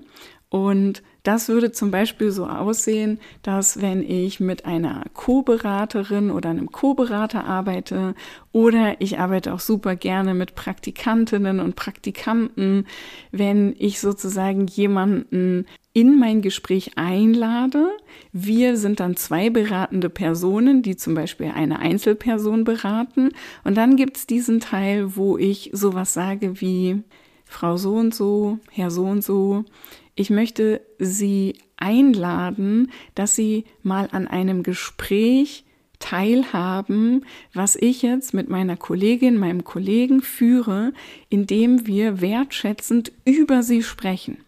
und 0.49 1.03
Das 1.23 1.49
würde 1.49 1.73
zum 1.73 1.91
Beispiel 1.91 2.31
so 2.31 2.47
aussehen, 2.47 3.19
dass 3.43 3.81
wenn 3.83 4.03
ich 4.03 4.41
mit 4.41 4.65
einer 4.65 5.05
Co-Beraterin 5.15 6.31
oder 6.31 6.50
einem 6.50 6.73
Co-Berater 6.73 7.45
arbeite 7.45 8.15
oder 8.53 9.00
ich 9.00 9.19
arbeite 9.19 9.53
auch 9.53 9.61
super 9.61 9.97
gerne 9.97 10.35
mit 10.35 10.55
Praktikantinnen 10.55 11.61
und 11.61 11.77
Praktikanten, 11.77 12.87
wenn 13.33 13.75
ich 13.79 14.00
sozusagen 14.00 14.67
jemanden 14.67 15.67
in 15.93 16.19
mein 16.19 16.41
Gespräch 16.41 16.93
einlade. 16.97 17.89
Wir 18.33 18.77
sind 18.77 19.00
dann 19.00 19.17
zwei 19.17 19.50
beratende 19.50 20.09
Personen, 20.09 20.83
die 20.83 20.97
zum 20.97 21.15
Beispiel 21.15 21.50
eine 21.55 21.81
Einzelperson 21.81 22.65
beraten. 22.65 23.31
Und 23.65 23.77
dann 23.77 23.97
gibt 23.97 24.17
es 24.17 24.27
diesen 24.27 24.61
Teil, 24.61 25.17
wo 25.17 25.37
ich 25.37 25.71
sowas 25.73 26.15
sage 26.15 26.61
wie 26.61 27.03
Frau 27.45 27.77
so 27.77 27.95
und 27.95 28.15
so, 28.15 28.59
Herr 28.71 28.91
so 28.91 29.05
und 29.05 29.25
so. 29.25 29.65
Ich 30.14 30.31
möchte 30.31 30.81
Sie 30.99 31.55
einladen, 31.76 32.90
dass 33.14 33.35
Sie 33.35 33.64
mal 33.83 34.09
an 34.12 34.26
einem 34.26 34.62
Gespräch 34.62 35.64
teilhaben, 35.99 37.25
was 37.52 37.76
ich 37.76 38.02
jetzt 38.02 38.35
mit 38.35 38.49
meiner 38.49 38.76
Kollegin, 38.76 39.37
meinem 39.37 39.64
Kollegen 39.64 40.23
führe, 40.23 40.93
indem 41.29 41.87
wir 41.87 42.21
wertschätzend 42.21 43.12
über 43.25 43.62
Sie 43.62 43.83
sprechen. 43.83 44.38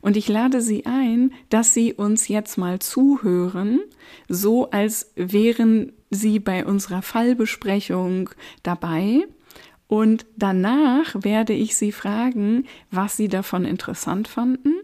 Und 0.00 0.16
ich 0.16 0.28
lade 0.28 0.60
Sie 0.60 0.86
ein, 0.86 1.32
dass 1.48 1.74
Sie 1.74 1.94
uns 1.94 2.28
jetzt 2.28 2.58
mal 2.58 2.78
zuhören, 2.78 3.80
so 4.28 4.70
als 4.70 5.12
wären 5.16 5.92
Sie 6.10 6.38
bei 6.38 6.64
unserer 6.66 7.02
Fallbesprechung 7.02 8.30
dabei. 8.62 9.26
Und 9.86 10.26
danach 10.36 11.16
werde 11.22 11.52
ich 11.52 11.76
Sie 11.76 11.92
fragen, 11.92 12.66
was 12.90 13.16
Sie 13.16 13.28
davon 13.28 13.64
interessant 13.64 14.28
fanden, 14.28 14.74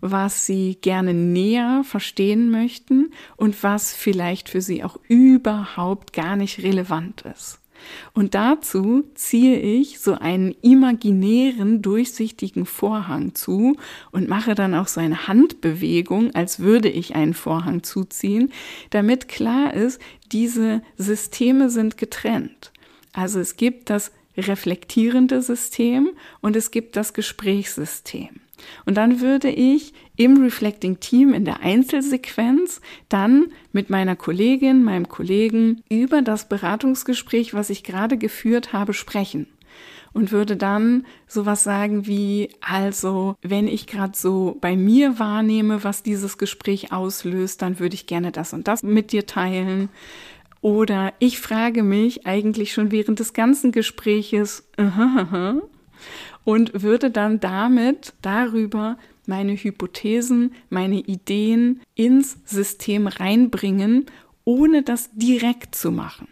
was 0.00 0.46
Sie 0.46 0.78
gerne 0.80 1.14
näher 1.14 1.82
verstehen 1.84 2.50
möchten 2.50 3.12
und 3.36 3.62
was 3.62 3.94
vielleicht 3.94 4.48
für 4.48 4.60
Sie 4.60 4.82
auch 4.82 4.98
überhaupt 5.08 6.12
gar 6.12 6.36
nicht 6.36 6.62
relevant 6.62 7.22
ist. 7.22 7.60
Und 8.12 8.34
dazu 8.34 9.04
ziehe 9.14 9.58
ich 9.58 10.00
so 10.00 10.14
einen 10.14 10.54
imaginären, 10.62 11.82
durchsichtigen 11.82 12.66
Vorhang 12.66 13.34
zu 13.34 13.76
und 14.10 14.28
mache 14.28 14.54
dann 14.54 14.74
auch 14.74 14.88
so 14.88 15.00
eine 15.00 15.28
Handbewegung, 15.28 16.34
als 16.34 16.60
würde 16.60 16.88
ich 16.88 17.14
einen 17.14 17.34
Vorhang 17.34 17.82
zuziehen, 17.82 18.52
damit 18.90 19.28
klar 19.28 19.74
ist, 19.74 20.00
diese 20.32 20.82
Systeme 20.96 21.70
sind 21.70 21.96
getrennt. 21.96 22.72
Also 23.12 23.40
es 23.40 23.56
gibt 23.56 23.90
das 23.90 24.12
reflektierende 24.36 25.42
System 25.42 26.10
und 26.40 26.56
es 26.56 26.70
gibt 26.70 26.96
das 26.96 27.12
Gesprächssystem. 27.12 28.28
Und 28.84 28.96
dann 28.96 29.20
würde 29.20 29.48
ich 29.48 29.94
im 30.16 30.42
Reflecting 30.42 31.00
Team 31.00 31.32
in 31.32 31.44
der 31.44 31.60
Einzelsequenz 31.60 32.80
dann 33.08 33.52
mit 33.72 33.88
meiner 33.88 34.16
Kollegin, 34.16 34.84
meinem 34.84 35.08
Kollegen 35.08 35.82
über 35.88 36.20
das 36.20 36.48
Beratungsgespräch, 36.48 37.54
was 37.54 37.70
ich 37.70 37.84
gerade 37.84 38.18
geführt 38.18 38.74
habe, 38.74 38.92
sprechen 38.92 39.46
und 40.12 40.32
würde 40.32 40.56
dann 40.56 41.06
sowas 41.26 41.62
sagen 41.62 42.06
wie, 42.06 42.50
also, 42.60 43.36
wenn 43.42 43.68
ich 43.68 43.86
gerade 43.86 44.16
so 44.16 44.56
bei 44.60 44.76
mir 44.76 45.18
wahrnehme, 45.18 45.84
was 45.84 46.02
dieses 46.02 46.38
Gespräch 46.38 46.92
auslöst, 46.92 47.62
dann 47.62 47.78
würde 47.78 47.94
ich 47.94 48.06
gerne 48.06 48.32
das 48.32 48.52
und 48.52 48.68
das 48.68 48.82
mit 48.82 49.12
dir 49.12 49.26
teilen. 49.26 49.88
Oder 50.60 51.14
ich 51.18 51.38
frage 51.40 51.82
mich 51.82 52.26
eigentlich 52.26 52.72
schon 52.72 52.90
während 52.90 53.18
des 53.18 53.32
ganzen 53.32 53.72
Gespräches, 53.72 54.68
uh 54.78 54.84
-huh, 54.84 55.62
und 56.44 56.82
würde 56.82 57.10
dann 57.10 57.40
damit 57.40 58.14
darüber 58.22 58.98
meine 59.26 59.54
Hypothesen, 59.54 60.52
meine 60.68 61.00
Ideen 61.00 61.80
ins 61.94 62.38
System 62.44 63.06
reinbringen, 63.06 64.06
ohne 64.44 64.82
das 64.82 65.10
direkt 65.12 65.74
zu 65.74 65.92
machen. 65.92 66.28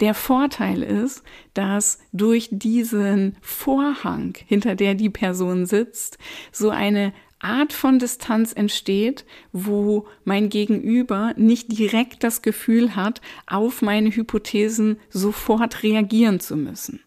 Der 0.00 0.14
Vorteil 0.14 0.82
ist, 0.82 1.22
dass 1.54 1.98
durch 2.12 2.48
diesen 2.52 3.36
Vorhang, 3.40 4.34
hinter 4.46 4.76
der 4.76 4.94
die 4.94 5.10
Person 5.10 5.66
sitzt, 5.66 6.18
so 6.52 6.70
eine 6.70 7.12
Art 7.42 7.72
von 7.72 7.98
Distanz 7.98 8.52
entsteht, 8.52 9.24
wo 9.52 10.06
mein 10.24 10.48
Gegenüber 10.48 11.34
nicht 11.36 11.76
direkt 11.76 12.22
das 12.24 12.40
Gefühl 12.40 12.94
hat, 12.96 13.20
auf 13.46 13.82
meine 13.82 14.10
Hypothesen 14.10 14.98
sofort 15.10 15.82
reagieren 15.82 16.40
zu 16.40 16.56
müssen. 16.56 17.00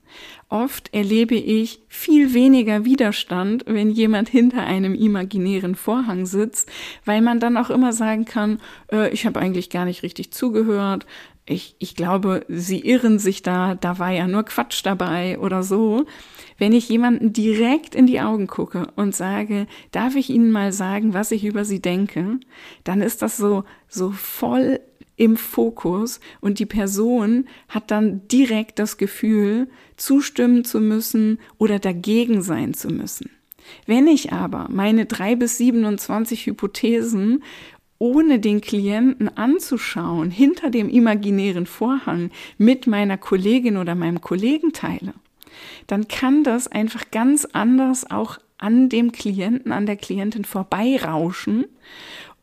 Oft 0.50 0.94
erlebe 0.94 1.36
ich 1.36 1.82
viel 1.88 2.34
weniger 2.34 2.86
Widerstand, 2.86 3.66
wenn 3.68 3.90
jemand 3.90 4.30
hinter 4.30 4.66
einem 4.66 4.94
imaginären 4.94 5.76
Vorhang 5.76 6.26
sitzt, 6.26 6.72
weil 7.04 7.22
man 7.22 7.40
dann 7.40 7.58
auch 7.58 7.70
immer 7.70 7.94
sagen 7.94 8.26
kann, 8.26 8.60
äh, 8.92 9.10
ich 9.10 9.26
habe 9.26 9.40
eigentlich 9.40 9.70
gar 9.70 9.86
nicht 9.86 10.04
richtig 10.04 10.32
zugehört, 10.32 11.06
ich, 11.48 11.76
ich 11.78 11.96
glaube, 11.96 12.44
sie 12.50 12.80
irren 12.80 13.20
sich 13.20 13.44
da, 13.44 13.76
da 13.76 14.00
war 14.00 14.12
ja 14.12 14.28
nur 14.28 14.44
Quatsch 14.44 14.82
dabei 14.84 15.38
oder 15.38 15.62
so. 15.62 16.06
Wenn 16.58 16.74
ich 16.74 16.90
jemanden 16.90 17.34
direkt 17.34 17.94
in 17.94 18.08
die 18.08 18.20
Augen 18.20 18.48
gucke 18.48 18.88
und 18.96 19.16
sage, 19.16 19.68
darf 19.92 20.16
ich 20.16 20.30
Ihnen 20.32 20.52
mal 20.52 20.74
sagen, 20.74 21.14
was 21.14 21.32
ich 21.32 21.46
über 21.46 21.64
Sie 21.64 21.82
denke, 21.82 22.40
dann 22.84 23.02
ist 23.02 23.22
das 23.22 23.38
so, 23.38 23.64
so 23.88 24.10
voll 24.12 24.80
im 25.18 25.38
Fokus 25.38 26.20
und 26.42 26.60
die 26.60 26.66
Person 26.66 27.46
hat 27.70 27.92
dann 27.92 28.28
direkt 28.28 28.80
das 28.80 28.98
Gefühl, 28.98 29.70
zustimmen 29.98 30.66
zu 30.66 30.82
müssen 30.82 31.40
oder 31.58 31.80
dagegen 31.80 32.42
sein 32.42 32.74
zu 32.74 32.90
müssen. 32.90 33.30
Wenn 33.86 34.08
ich 34.08 34.32
aber 34.32 34.68
meine 34.70 35.06
drei 35.06 35.36
bis 35.36 35.58
27 35.58 36.46
Hypothesen 36.46 37.44
ohne 37.98 38.40
den 38.40 38.62
Klienten 38.62 39.30
anzuschauen, 39.38 40.32
hinter 40.32 40.70
dem 40.70 40.90
imaginären 40.90 41.66
Vorhang 41.66 42.32
mit 42.58 42.88
meiner 42.88 43.18
Kollegin 43.18 43.78
oder 43.78 43.96
meinem 43.96 44.22
Kollegen 44.22 44.74
teile, 44.74 45.14
dann 45.88 46.08
kann 46.08 46.44
das 46.44 46.68
einfach 46.68 47.12
ganz 47.12 47.46
anders 47.46 48.10
auch 48.10 48.38
an 48.58 48.90
dem 48.90 49.12
Klienten, 49.12 49.72
an 49.72 49.86
der 49.86 49.98
Klientin 49.98 50.46
vorbeirauschen. 50.46 51.66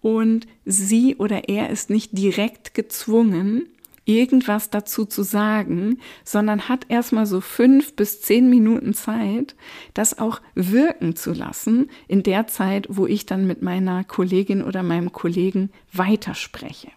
Und 0.01 0.47
sie 0.65 1.17
oder 1.17 1.49
er 1.49 1.71
ist 1.71 1.91
nicht 1.91 2.17
direkt 2.17 2.75
gezwungen, 2.75 3.69
irgendwas 4.05 4.71
dazu 4.71 5.05
zu 5.05 5.23
sagen, 5.23 5.99
sondern 6.25 6.69
hat 6.69 6.87
erstmal 6.89 7.27
so 7.27 7.41
fünf 7.41 7.95
bis 7.95 8.21
zehn 8.21 8.51
Minuten 8.51 8.95
Zeit, 8.95 9.55
das 9.95 10.19
auch 10.19 10.41
wirken 10.55 11.15
zu 11.17 11.33
lassen 11.33 11.91
in 12.09 12.23
der 12.23 12.47
Zeit, 12.47 12.87
wo 12.89 13.07
ich 13.07 13.27
dann 13.27 13.47
mit 13.47 13.63
meiner 13.63 14.05
Kollegin 14.05 14.63
oder 14.63 14.83
meinem 14.83 15.13
Kollegen 15.13 15.71
weiterspreche. 15.93 16.89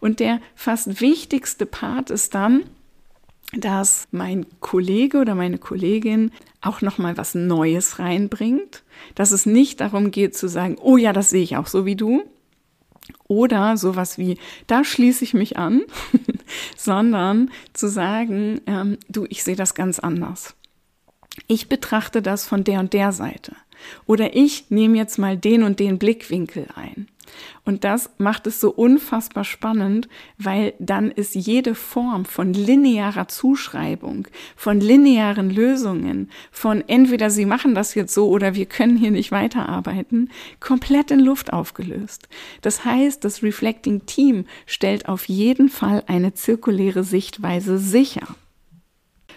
Und 0.00 0.20
der 0.20 0.40
fast 0.54 1.00
wichtigste 1.00 1.66
Part 1.66 2.10
ist 2.10 2.34
dann, 2.34 2.64
dass 3.52 4.08
mein 4.10 4.46
Kollege 4.60 5.18
oder 5.18 5.34
meine 5.34 5.58
Kollegin 5.58 6.30
auch 6.60 6.82
noch 6.82 6.98
mal 6.98 7.16
was 7.16 7.34
Neues 7.34 7.98
reinbringt, 7.98 8.84
dass 9.14 9.32
es 9.32 9.46
nicht 9.46 9.80
darum 9.80 10.10
geht 10.10 10.36
zu 10.36 10.48
sagen, 10.48 10.76
oh 10.80 10.96
ja, 10.96 11.12
das 11.12 11.30
sehe 11.30 11.42
ich 11.42 11.56
auch 11.56 11.66
so 11.66 11.86
wie 11.86 11.96
du, 11.96 12.24
oder 13.26 13.76
sowas 13.76 14.18
wie, 14.18 14.38
da 14.66 14.84
schließe 14.84 15.24
ich 15.24 15.34
mich 15.34 15.56
an, 15.56 15.82
sondern 16.76 17.50
zu 17.72 17.88
sagen, 17.88 18.60
ähm, 18.66 18.98
du, 19.08 19.26
ich 19.28 19.44
sehe 19.44 19.56
das 19.56 19.74
ganz 19.74 19.98
anders. 19.98 20.54
Ich 21.46 21.68
betrachte 21.68 22.22
das 22.22 22.46
von 22.46 22.64
der 22.64 22.80
und 22.80 22.92
der 22.92 23.12
Seite. 23.12 23.54
Oder 24.06 24.34
ich 24.34 24.70
nehme 24.70 24.96
jetzt 24.96 25.18
mal 25.18 25.36
den 25.36 25.62
und 25.62 25.78
den 25.78 25.98
Blickwinkel 25.98 26.66
ein. 26.74 27.08
Und 27.64 27.84
das 27.84 28.10
macht 28.18 28.46
es 28.46 28.60
so 28.60 28.70
unfassbar 28.70 29.44
spannend, 29.44 30.08
weil 30.38 30.74
dann 30.78 31.10
ist 31.10 31.34
jede 31.34 31.74
Form 31.74 32.24
von 32.24 32.52
linearer 32.52 33.28
Zuschreibung, 33.28 34.28
von 34.56 34.80
linearen 34.80 35.50
Lösungen, 35.50 36.30
von 36.50 36.82
entweder 36.86 37.30
Sie 37.30 37.44
machen 37.44 37.74
das 37.74 37.94
jetzt 37.94 38.14
so 38.14 38.28
oder 38.28 38.54
wir 38.54 38.66
können 38.66 38.96
hier 38.96 39.10
nicht 39.10 39.32
weiterarbeiten, 39.32 40.30
komplett 40.60 41.10
in 41.10 41.20
Luft 41.20 41.52
aufgelöst. 41.52 42.28
Das 42.62 42.84
heißt, 42.84 43.24
das 43.24 43.42
Reflecting 43.42 44.06
Team 44.06 44.44
stellt 44.66 45.08
auf 45.08 45.28
jeden 45.28 45.68
Fall 45.68 46.04
eine 46.06 46.34
zirkuläre 46.34 47.04
Sichtweise 47.04 47.78
sicher. 47.78 48.26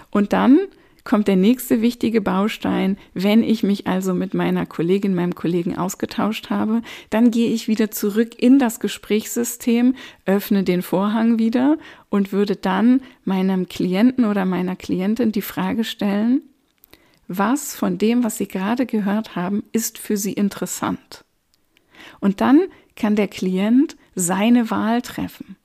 Und 0.09 0.33
dann 0.33 0.59
kommt 1.03 1.27
der 1.27 1.35
nächste 1.35 1.81
wichtige 1.81 2.21
Baustein. 2.21 2.97
Wenn 3.13 3.43
ich 3.43 3.63
mich 3.63 3.87
also 3.87 4.13
mit 4.13 4.33
meiner 4.33 4.65
Kollegin, 4.65 5.15
meinem 5.15 5.35
Kollegen 5.35 5.77
ausgetauscht 5.77 6.49
habe, 6.49 6.81
dann 7.09 7.31
gehe 7.31 7.51
ich 7.51 7.67
wieder 7.67 7.91
zurück 7.91 8.35
in 8.37 8.59
das 8.59 8.79
Gesprächssystem, 8.79 9.95
öffne 10.25 10.63
den 10.63 10.81
Vorhang 10.81 11.39
wieder 11.39 11.77
und 12.09 12.31
würde 12.31 12.55
dann 12.55 13.01
meinem 13.23 13.67
Klienten 13.67 14.25
oder 14.25 14.45
meiner 14.45 14.75
Klientin 14.75 15.31
die 15.31 15.41
Frage 15.41 15.83
stellen, 15.83 16.41
was 17.27 17.75
von 17.75 17.97
dem, 17.97 18.23
was 18.23 18.37
Sie 18.37 18.47
gerade 18.47 18.85
gehört 18.85 19.35
haben, 19.35 19.63
ist 19.71 19.97
für 19.97 20.17
Sie 20.17 20.33
interessant? 20.33 21.23
Und 22.19 22.41
dann 22.41 22.61
kann 22.95 23.15
der 23.15 23.27
Klient 23.27 23.95
seine 24.15 24.69
Wahl 24.69 25.01
treffen. 25.01 25.55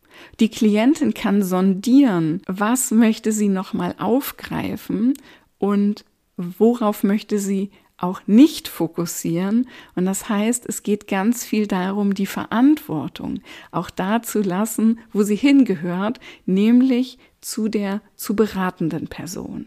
Die 0.40 0.48
Klientin 0.48 1.14
kann 1.14 1.42
sondieren, 1.42 2.42
was 2.46 2.90
möchte 2.90 3.33
sie 3.33 3.48
nochmal 3.48 3.94
aufgreifen 3.98 5.14
und 5.59 6.05
worauf 6.37 7.02
möchte 7.02 7.38
sie 7.38 7.70
auch 7.98 8.20
nicht 8.26 8.68
fokussieren. 8.68 9.68
Und 9.94 10.05
das 10.05 10.29
heißt, 10.29 10.66
es 10.66 10.83
geht 10.83 11.09
ganz 11.09 11.44
viel 11.44 11.66
darum, 11.66 12.14
die 12.14 12.26
Verantwortung 12.26 13.40
auch 13.70 13.90
da 13.90 14.22
zu 14.22 14.42
lassen, 14.42 14.98
wo 15.12 15.22
sie 15.22 15.37
hingehört, 15.37 16.20
nämlich 16.44 17.18
zu 17.40 17.68
der 17.68 18.02
zu 18.14 18.37
beratenden 18.37 19.09
Person. 19.09 19.66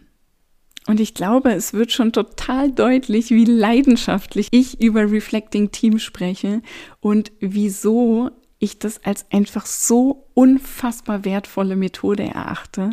Und 0.87 0.99
ich 0.99 1.13
glaube, 1.13 1.53
es 1.53 1.73
wird 1.73 1.91
schon 1.91 2.13
total 2.13 2.71
deutlich, 2.71 3.29
wie 3.29 3.45
leidenschaftlich 3.45 4.47
ich 4.51 4.81
über 4.81 5.11
Reflecting 5.11 5.71
Team 5.71 5.99
spreche 5.99 6.61
und 6.99 7.31
wieso 7.39 8.31
ich 8.59 8.77
das 8.77 9.03
als 9.03 9.25
einfach 9.31 9.65
so 9.65 10.27
unfassbar 10.33 11.25
wertvolle 11.25 11.75
Methode 11.75 12.23
erachte, 12.23 12.91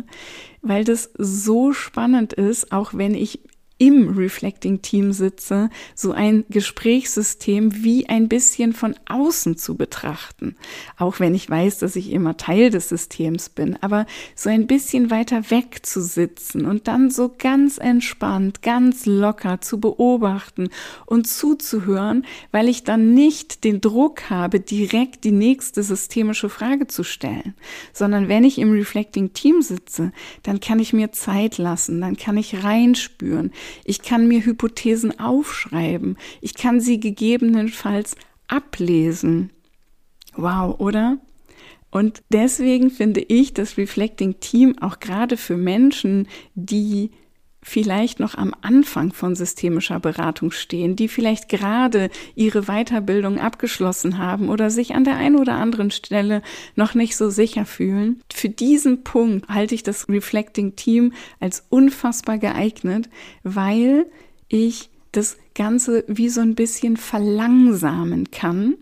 weil 0.61 0.83
das 0.83 1.11
so 1.17 1.73
spannend 1.73 2.33
ist, 2.33 2.71
auch 2.71 2.93
wenn 2.93 3.13
ich 3.13 3.41
im 3.77 4.17
Reflecting 4.17 4.81
Team 4.81 5.13
sitze, 5.13 5.69
so 5.95 6.11
ein 6.11 6.45
Gesprächssystem 6.49 7.83
wie 7.83 8.09
ein 8.09 8.27
bisschen 8.27 8.73
von 8.73 8.95
außen 9.07 9.57
zu 9.57 9.75
betrachten. 9.75 10.55
Auch 10.97 11.19
wenn 11.19 11.35
ich 11.35 11.49
weiß, 11.49 11.79
dass 11.79 11.95
ich 11.95 12.11
immer 12.11 12.37
Teil 12.37 12.69
des 12.69 12.89
Systems 12.89 13.49
bin, 13.49 13.77
aber 13.81 14.05
so 14.35 14.49
ein 14.49 14.67
bisschen 14.67 15.11
weiter 15.11 15.51
weg 15.51 15.85
zu 15.85 16.01
sitzen 16.01 16.65
und 16.65 16.87
dann 16.87 17.11
so 17.11 17.33
ganz 17.37 17.77
entspannt, 17.77 18.61
ganz 18.61 19.05
locker 19.05 19.61
zu 19.61 19.79
beobachten 19.79 20.69
und 21.05 21.27
zuzuhören, 21.27 22.25
weil 22.51 22.69
ich 22.69 22.83
dann 22.83 23.13
nicht 23.13 23.63
den 23.63 23.81
Druck 23.81 24.29
habe, 24.29 24.59
direkt 24.59 25.23
die 25.23 25.31
nächste 25.31 25.83
systemische 25.83 26.49
Frage 26.49 26.87
zu 26.87 27.03
stellen, 27.03 27.53
sondern 27.93 28.27
wenn 28.27 28.43
ich 28.43 28.57
im 28.57 28.71
Reflecting 28.71 29.33
Team 29.33 29.61
sitze, 29.61 30.11
dann 30.43 30.59
kann 30.59 30.79
ich 30.79 30.93
mir 30.93 31.11
Zeit 31.11 31.57
lassen, 31.57 32.01
dann 32.01 32.17
kann 32.17 32.37
ich 32.37 32.63
reinspüren, 32.63 33.51
ich 33.83 34.01
kann 34.01 34.27
mir 34.27 34.45
Hypothesen 34.45 35.19
aufschreiben. 35.19 36.17
Ich 36.41 36.53
kann 36.53 36.79
sie 36.79 36.99
gegebenenfalls 36.99 38.15
ablesen. 38.47 39.51
Wow, 40.35 40.79
oder? 40.79 41.17
Und 41.89 42.21
deswegen 42.29 42.89
finde 42.89 43.21
ich 43.21 43.53
das 43.53 43.77
Reflecting 43.77 44.39
Team 44.39 44.77
auch 44.79 44.99
gerade 44.99 45.37
für 45.37 45.57
Menschen, 45.57 46.27
die 46.53 47.11
vielleicht 47.67 48.21
noch 48.21 48.35
am 48.35 48.55
Anfang 48.61 49.11
von 49.11 49.35
systemischer 49.35 49.99
Beratung 49.99 50.51
stehen, 50.51 50.95
die 50.95 51.09
vielleicht 51.09 51.49
gerade 51.49 52.09
ihre 52.33 52.63
Weiterbildung 52.63 53.39
abgeschlossen 53.39 54.17
haben 54.17 54.47
oder 54.47 54.69
sich 54.69 54.95
an 54.95 55.03
der 55.03 55.17
einen 55.17 55.35
oder 55.35 55.55
anderen 55.55 55.91
Stelle 55.91 56.41
noch 56.75 56.93
nicht 56.95 57.17
so 57.17 57.29
sicher 57.29 57.65
fühlen. 57.65 58.21
Für 58.31 58.47
diesen 58.47 59.03
Punkt 59.03 59.49
halte 59.49 59.75
ich 59.75 59.83
das 59.83 60.07
Reflecting 60.07 60.77
Team 60.77 61.11
als 61.41 61.65
unfassbar 61.69 62.37
geeignet, 62.37 63.09
weil 63.43 64.05
ich 64.47 64.89
das 65.11 65.37
Ganze 65.53 66.05
wie 66.07 66.29
so 66.29 66.39
ein 66.39 66.55
bisschen 66.55 66.95
verlangsamen 66.95 68.31
kann 68.31 68.75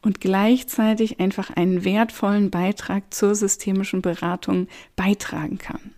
und 0.00 0.22
gleichzeitig 0.22 1.20
einfach 1.20 1.50
einen 1.50 1.84
wertvollen 1.84 2.50
Beitrag 2.50 3.12
zur 3.12 3.34
systemischen 3.34 4.00
Beratung 4.00 4.68
beitragen 4.96 5.58
kann. 5.58 5.92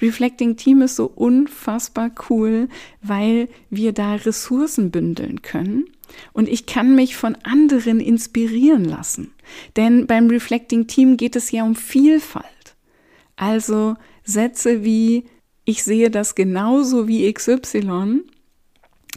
Reflecting 0.00 0.56
Team 0.56 0.82
ist 0.82 0.96
so 0.96 1.06
unfassbar 1.06 2.10
cool, 2.28 2.68
weil 3.02 3.48
wir 3.70 3.92
da 3.92 4.14
Ressourcen 4.14 4.90
bündeln 4.90 5.42
können. 5.42 5.84
Und 6.32 6.48
ich 6.48 6.66
kann 6.66 6.94
mich 6.94 7.16
von 7.16 7.36
anderen 7.42 8.00
inspirieren 8.00 8.84
lassen. 8.84 9.32
Denn 9.76 10.06
beim 10.06 10.28
Reflecting 10.28 10.86
Team 10.86 11.16
geht 11.16 11.36
es 11.36 11.50
ja 11.50 11.64
um 11.64 11.74
Vielfalt. 11.74 12.46
Also 13.36 13.96
Sätze 14.24 14.84
wie, 14.84 15.24
ich 15.64 15.84
sehe 15.84 16.10
das 16.10 16.34
genauso 16.34 17.08
wie 17.08 17.32
XY 17.32 18.22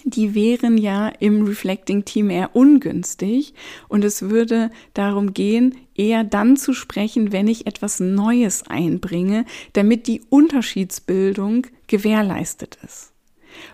die 0.06 0.36
wären 0.36 0.78
ja 0.78 1.10
im 1.10 1.46
Reflecting 1.46 2.06
Team 2.06 2.30
eher 2.30 2.56
ungünstig 2.56 3.56
und 3.89 4.06
es 4.06 4.30
würde 4.30 4.70
darum 4.94 5.34
gehen, 5.34 5.76
eher 5.96 6.24
dann 6.24 6.58
zu 6.58 6.74
sprechen, 6.74 7.32
wenn 7.32 7.48
ich 7.48 7.65
etwas 7.65 8.00
Neues 8.00 8.63
einbringe, 8.68 9.46
damit 9.74 10.08
die 10.08 10.22
Unterschiedsbildung 10.30 11.65
gewährleistet 11.88 12.78
ist. 12.84 13.14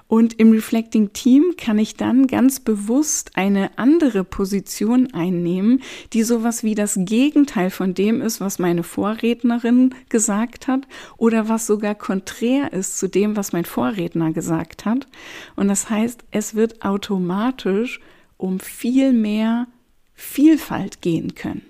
Und 0.08 0.40
im 0.40 0.52
Reflecting 0.52 1.14
Team 1.14 1.54
kann 1.58 1.80
ich 1.80 1.96
dann 1.96 2.28
ganz 2.28 2.60
bewusst 2.60 3.32
eine 3.36 3.78
andere 3.78 4.24
Position 4.24 5.14
einnehmen, 5.14 5.82
die 6.14 6.24
sowas 6.24 6.64
wie 6.64 6.76
das 6.76 6.98
Gegenteil 6.98 7.70
von 7.70 7.94
dem 7.94 8.22
ist, 8.22 8.42
was 8.42 8.60
meine 8.60 8.84
Vorrednerin 8.84 9.96
gesagt 10.10 10.68
hat 10.68 10.88
oder 11.18 11.48
was 11.50 11.66
sogar 11.66 11.96
konträr 11.96 12.74
ist 12.74 12.98
zu 12.98 13.08
dem, 13.08 13.36
was 13.38 13.54
mein 13.54 13.66
Vorredner 13.66 14.34
gesagt 14.34 14.86
hat. 14.86 15.08
Und 15.56 15.68
das 15.68 15.90
heißt, 15.90 16.24
es 16.32 16.56
wird 16.56 16.84
automatisch 16.84 18.00
um 18.38 18.60
viel 18.60 19.14
mehr 19.14 19.68
Vielfalt 20.14 21.02
gehen 21.02 21.36
können. 21.36 21.66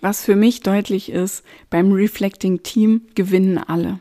Was 0.00 0.24
für 0.24 0.36
mich 0.36 0.62
deutlich 0.62 1.10
ist, 1.10 1.44
beim 1.68 1.92
Reflecting 1.92 2.62
Team 2.62 3.02
gewinnen 3.14 3.58
alle 3.58 4.00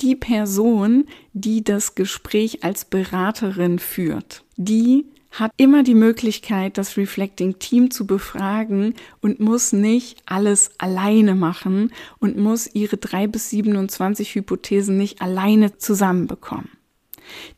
die 0.00 0.16
Person, 0.16 1.06
die 1.32 1.62
das 1.64 1.94
Gespräch 1.94 2.64
als 2.64 2.84
Beraterin 2.84 3.78
führt, 3.78 4.44
die 4.56 5.06
hat 5.32 5.50
immer 5.56 5.82
die 5.82 5.94
Möglichkeit, 5.94 6.76
das 6.76 6.96
Reflecting 6.98 7.58
Team 7.58 7.90
zu 7.90 8.06
befragen 8.06 8.94
und 9.22 9.40
muss 9.40 9.72
nicht 9.72 10.22
alles 10.26 10.70
alleine 10.78 11.34
machen 11.34 11.90
und 12.18 12.36
muss 12.36 12.68
ihre 12.74 12.98
drei 12.98 13.26
bis 13.26 13.48
27 13.50 14.34
Hypothesen 14.34 14.98
nicht 14.98 15.22
alleine 15.22 15.78
zusammenbekommen. 15.78 16.68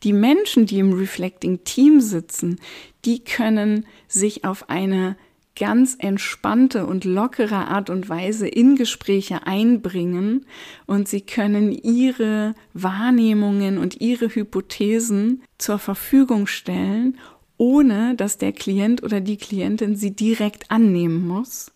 Die 0.03 0.13
Menschen, 0.13 0.65
die 0.65 0.79
im 0.79 0.93
Reflecting 0.93 1.63
Team 1.65 1.99
sitzen, 1.99 2.61
die 3.03 3.23
können 3.23 3.85
sich 4.07 4.45
auf 4.45 4.69
eine 4.69 5.17
ganz 5.55 5.95
entspannte 5.99 6.85
und 6.85 7.05
lockere 7.05 7.67
Art 7.67 7.89
und 7.89 8.09
Weise 8.09 8.47
in 8.47 8.75
Gespräche 8.75 9.47
einbringen 9.47 10.45
und 10.85 11.07
sie 11.07 11.21
können 11.21 11.71
ihre 11.71 12.55
Wahrnehmungen 12.73 13.77
und 13.77 14.01
ihre 14.01 14.27
Hypothesen 14.27 15.43
zur 15.57 15.79
Verfügung 15.79 16.47
stellen, 16.47 17.17
ohne 17.57 18.15
dass 18.15 18.37
der 18.37 18.51
Klient 18.51 19.03
oder 19.03 19.21
die 19.21 19.37
Klientin 19.37 19.95
sie 19.95 20.15
direkt 20.15 20.71
annehmen 20.71 21.25
muss. 21.27 21.71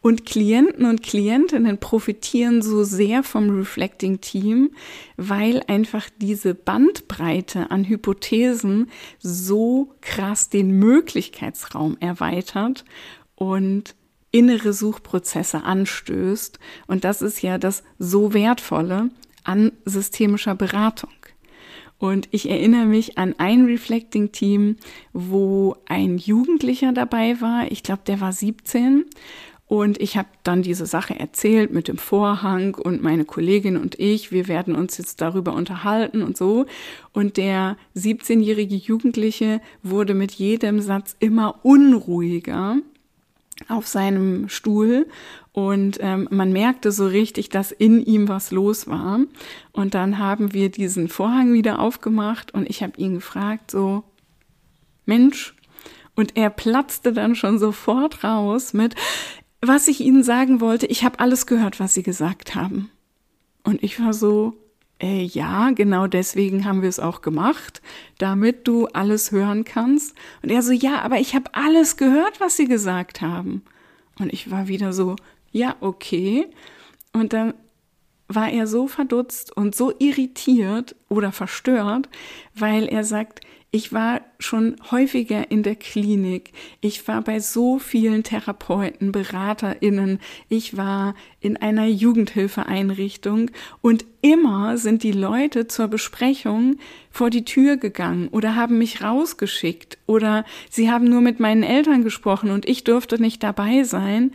Und 0.00 0.26
Klienten 0.26 0.84
und 0.86 1.02
Klientinnen 1.02 1.78
profitieren 1.78 2.62
so 2.62 2.84
sehr 2.84 3.22
vom 3.22 3.50
Reflecting 3.50 4.20
Team, 4.20 4.70
weil 5.16 5.62
einfach 5.66 6.08
diese 6.18 6.54
Bandbreite 6.54 7.70
an 7.70 7.84
Hypothesen 7.84 8.90
so 9.18 9.94
krass 10.00 10.48
den 10.50 10.78
Möglichkeitsraum 10.78 11.96
erweitert 12.00 12.84
und 13.34 13.94
innere 14.30 14.72
Suchprozesse 14.72 15.62
anstößt. 15.62 16.58
Und 16.86 17.04
das 17.04 17.22
ist 17.22 17.42
ja 17.42 17.58
das 17.58 17.84
so 17.98 18.34
wertvolle 18.34 19.10
an 19.44 19.72
systemischer 19.84 20.54
Beratung. 20.54 21.10
Und 21.98 22.28
ich 22.32 22.50
erinnere 22.50 22.86
mich 22.86 23.16
an 23.16 23.34
ein 23.38 23.64
Reflecting-Team, 23.64 24.76
wo 25.12 25.76
ein 25.86 26.18
Jugendlicher 26.18 26.92
dabei 26.92 27.40
war. 27.40 27.70
Ich 27.70 27.82
glaube, 27.82 28.02
der 28.06 28.20
war 28.20 28.32
17 28.32 29.04
und 29.74 30.00
ich 30.00 30.16
habe 30.16 30.28
dann 30.44 30.62
diese 30.62 30.86
Sache 30.86 31.18
erzählt 31.18 31.72
mit 31.72 31.88
dem 31.88 31.98
Vorhang 31.98 32.76
und 32.76 33.02
meine 33.02 33.24
Kollegin 33.24 33.76
und 33.76 33.98
ich, 33.98 34.30
wir 34.30 34.46
werden 34.46 34.76
uns 34.76 34.98
jetzt 34.98 35.20
darüber 35.20 35.52
unterhalten 35.52 36.22
und 36.22 36.36
so. 36.36 36.66
Und 37.12 37.38
der 37.38 37.76
17-jährige 37.96 38.76
Jugendliche 38.76 39.60
wurde 39.82 40.14
mit 40.14 40.30
jedem 40.30 40.80
Satz 40.80 41.16
immer 41.18 41.58
unruhiger 41.64 42.76
auf 43.66 43.88
seinem 43.88 44.48
Stuhl 44.48 45.08
und 45.50 45.98
ähm, 46.00 46.28
man 46.30 46.52
merkte 46.52 46.92
so 46.92 47.08
richtig, 47.08 47.48
dass 47.48 47.72
in 47.72 48.00
ihm 48.00 48.28
was 48.28 48.52
los 48.52 48.86
war. 48.86 49.18
Und 49.72 49.94
dann 49.94 50.20
haben 50.20 50.52
wir 50.52 50.68
diesen 50.68 51.08
Vorhang 51.08 51.52
wieder 51.52 51.80
aufgemacht 51.80 52.54
und 52.54 52.70
ich 52.70 52.80
habe 52.80 52.96
ihn 52.96 53.14
gefragt, 53.14 53.72
so, 53.72 54.04
Mensch, 55.04 55.56
und 56.14 56.36
er 56.36 56.50
platzte 56.50 57.12
dann 57.12 57.34
schon 57.34 57.58
sofort 57.58 58.22
raus 58.22 58.72
mit, 58.72 58.94
was 59.66 59.88
ich 59.88 60.00
Ihnen 60.00 60.22
sagen 60.22 60.60
wollte, 60.60 60.86
ich 60.86 61.04
habe 61.04 61.20
alles 61.20 61.46
gehört, 61.46 61.80
was 61.80 61.94
Sie 61.94 62.02
gesagt 62.02 62.54
haben. 62.54 62.90
Und 63.62 63.82
ich 63.82 64.00
war 64.00 64.12
so, 64.12 64.54
äh, 65.00 65.22
ja, 65.22 65.70
genau 65.70 66.06
deswegen 66.06 66.64
haben 66.64 66.82
wir 66.82 66.88
es 66.88 67.00
auch 67.00 67.20
gemacht, 67.20 67.82
damit 68.18 68.66
du 68.68 68.86
alles 68.88 69.32
hören 69.32 69.64
kannst. 69.64 70.14
Und 70.42 70.50
er 70.50 70.62
so, 70.62 70.72
ja, 70.72 71.02
aber 71.02 71.18
ich 71.18 71.34
habe 71.34 71.54
alles 71.54 71.96
gehört, 71.96 72.40
was 72.40 72.56
Sie 72.56 72.66
gesagt 72.66 73.20
haben. 73.20 73.62
Und 74.18 74.32
ich 74.32 74.50
war 74.50 74.68
wieder 74.68 74.92
so, 74.92 75.16
ja, 75.50 75.76
okay. 75.80 76.46
Und 77.12 77.32
dann 77.32 77.54
war 78.28 78.50
er 78.50 78.66
so 78.66 78.88
verdutzt 78.88 79.56
und 79.56 79.74
so 79.74 79.92
irritiert 79.98 80.96
oder 81.08 81.32
verstört, 81.32 82.08
weil 82.54 82.86
er 82.86 83.04
sagt, 83.04 83.40
ich 83.74 83.92
war 83.92 84.20
schon 84.38 84.76
häufiger 84.92 85.50
in 85.50 85.64
der 85.64 85.74
Klinik. 85.74 86.52
Ich 86.80 87.08
war 87.08 87.22
bei 87.22 87.40
so 87.40 87.80
vielen 87.80 88.22
Therapeuten, 88.22 89.10
Beraterinnen. 89.10 90.20
Ich 90.48 90.76
war 90.76 91.16
in 91.40 91.56
einer 91.56 91.86
Jugendhilfeeinrichtung 91.86 93.50
und 93.80 94.04
immer 94.22 94.78
sind 94.78 95.02
die 95.02 95.10
Leute 95.10 95.66
zur 95.66 95.88
Besprechung 95.88 96.76
vor 97.10 97.30
die 97.30 97.44
Tür 97.44 97.76
gegangen 97.76 98.28
oder 98.28 98.54
haben 98.54 98.78
mich 98.78 99.02
rausgeschickt 99.02 99.98
oder 100.06 100.44
sie 100.70 100.88
haben 100.88 101.06
nur 101.06 101.20
mit 101.20 101.40
meinen 101.40 101.64
Eltern 101.64 102.04
gesprochen 102.04 102.52
und 102.52 102.68
ich 102.68 102.84
durfte 102.84 103.20
nicht 103.20 103.42
dabei 103.42 103.82
sein. 103.82 104.30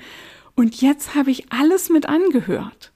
Und 0.58 0.82
jetzt 0.82 1.16
habe 1.16 1.32
ich 1.32 1.50
alles 1.50 1.90
mit 1.90 2.10
angehört. 2.10 2.92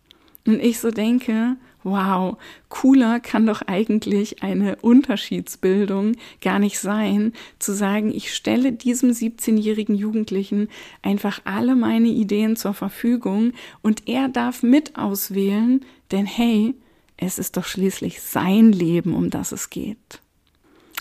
Und 0.45 0.61
ich 0.61 0.81
so 0.81 0.91
denke, 0.91 1.55
wow, 1.83 2.37
cooler 2.69 3.19
kann 3.19 3.45
doch 3.45 3.61
eigentlich 3.61 4.43
eine 4.43 4.77
Unterschiedsbildung 4.77 6.13
gar 6.41 6.59
nicht 6.59 6.79
sein, 6.79 7.33
zu 7.59 7.73
sagen, 7.73 8.13
ich 8.13 8.33
stelle 8.33 8.71
diesem 8.71 9.11
17-jährigen 9.11 9.95
Jugendlichen 9.95 10.69
einfach 11.01 11.41
alle 11.45 11.75
meine 11.75 12.09
Ideen 12.09 12.55
zur 12.55 12.73
Verfügung 12.73 13.53
und 13.81 14.07
er 14.07 14.29
darf 14.29 14.63
mit 14.63 14.97
auswählen, 14.97 15.85
denn 16.11 16.25
hey, 16.25 16.75
es 17.17 17.39
ist 17.39 17.57
doch 17.57 17.65
schließlich 17.65 18.21
sein 18.21 18.71
Leben, 18.71 19.13
um 19.13 19.29
das 19.29 19.51
es 19.51 19.69
geht. 19.69 20.21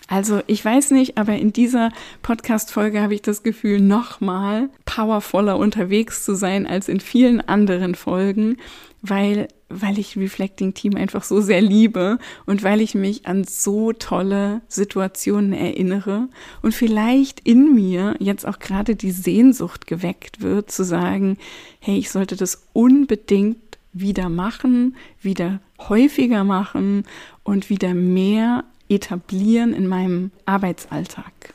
Also 0.08 0.42
ich 0.46 0.62
weiß 0.62 0.90
nicht, 0.90 1.16
aber 1.16 1.36
in 1.36 1.54
dieser 1.54 1.90
Podcast-Folge 2.20 3.00
habe 3.00 3.14
ich 3.14 3.22
das 3.22 3.42
Gefühl, 3.42 3.80
nochmal 3.80 4.68
powervoller 4.84 5.56
unterwegs 5.56 6.22
zu 6.24 6.34
sein 6.34 6.66
als 6.66 6.88
in 6.88 7.00
vielen 7.00 7.40
anderen 7.40 7.94
Folgen, 7.94 8.58
weil, 9.00 9.48
weil 9.80 9.98
ich 9.98 10.16
Reflecting 10.16 10.74
Team 10.74 10.96
einfach 10.96 11.24
so 11.24 11.40
sehr 11.40 11.60
liebe 11.60 12.18
und 12.46 12.62
weil 12.62 12.80
ich 12.80 12.94
mich 12.94 13.26
an 13.26 13.44
so 13.44 13.92
tolle 13.92 14.62
Situationen 14.68 15.52
erinnere 15.52 16.28
und 16.62 16.74
vielleicht 16.74 17.40
in 17.40 17.74
mir 17.74 18.14
jetzt 18.18 18.46
auch 18.46 18.58
gerade 18.58 18.96
die 18.96 19.10
Sehnsucht 19.10 19.86
geweckt 19.86 20.40
wird, 20.40 20.70
zu 20.70 20.84
sagen, 20.84 21.38
hey, 21.80 21.98
ich 21.98 22.10
sollte 22.10 22.36
das 22.36 22.66
unbedingt 22.72 23.58
wieder 23.92 24.28
machen, 24.28 24.96
wieder 25.20 25.60
häufiger 25.78 26.44
machen 26.44 27.04
und 27.42 27.70
wieder 27.70 27.94
mehr 27.94 28.64
etablieren 28.88 29.74
in 29.74 29.86
meinem 29.86 30.30
Arbeitsalltag. 30.46 31.54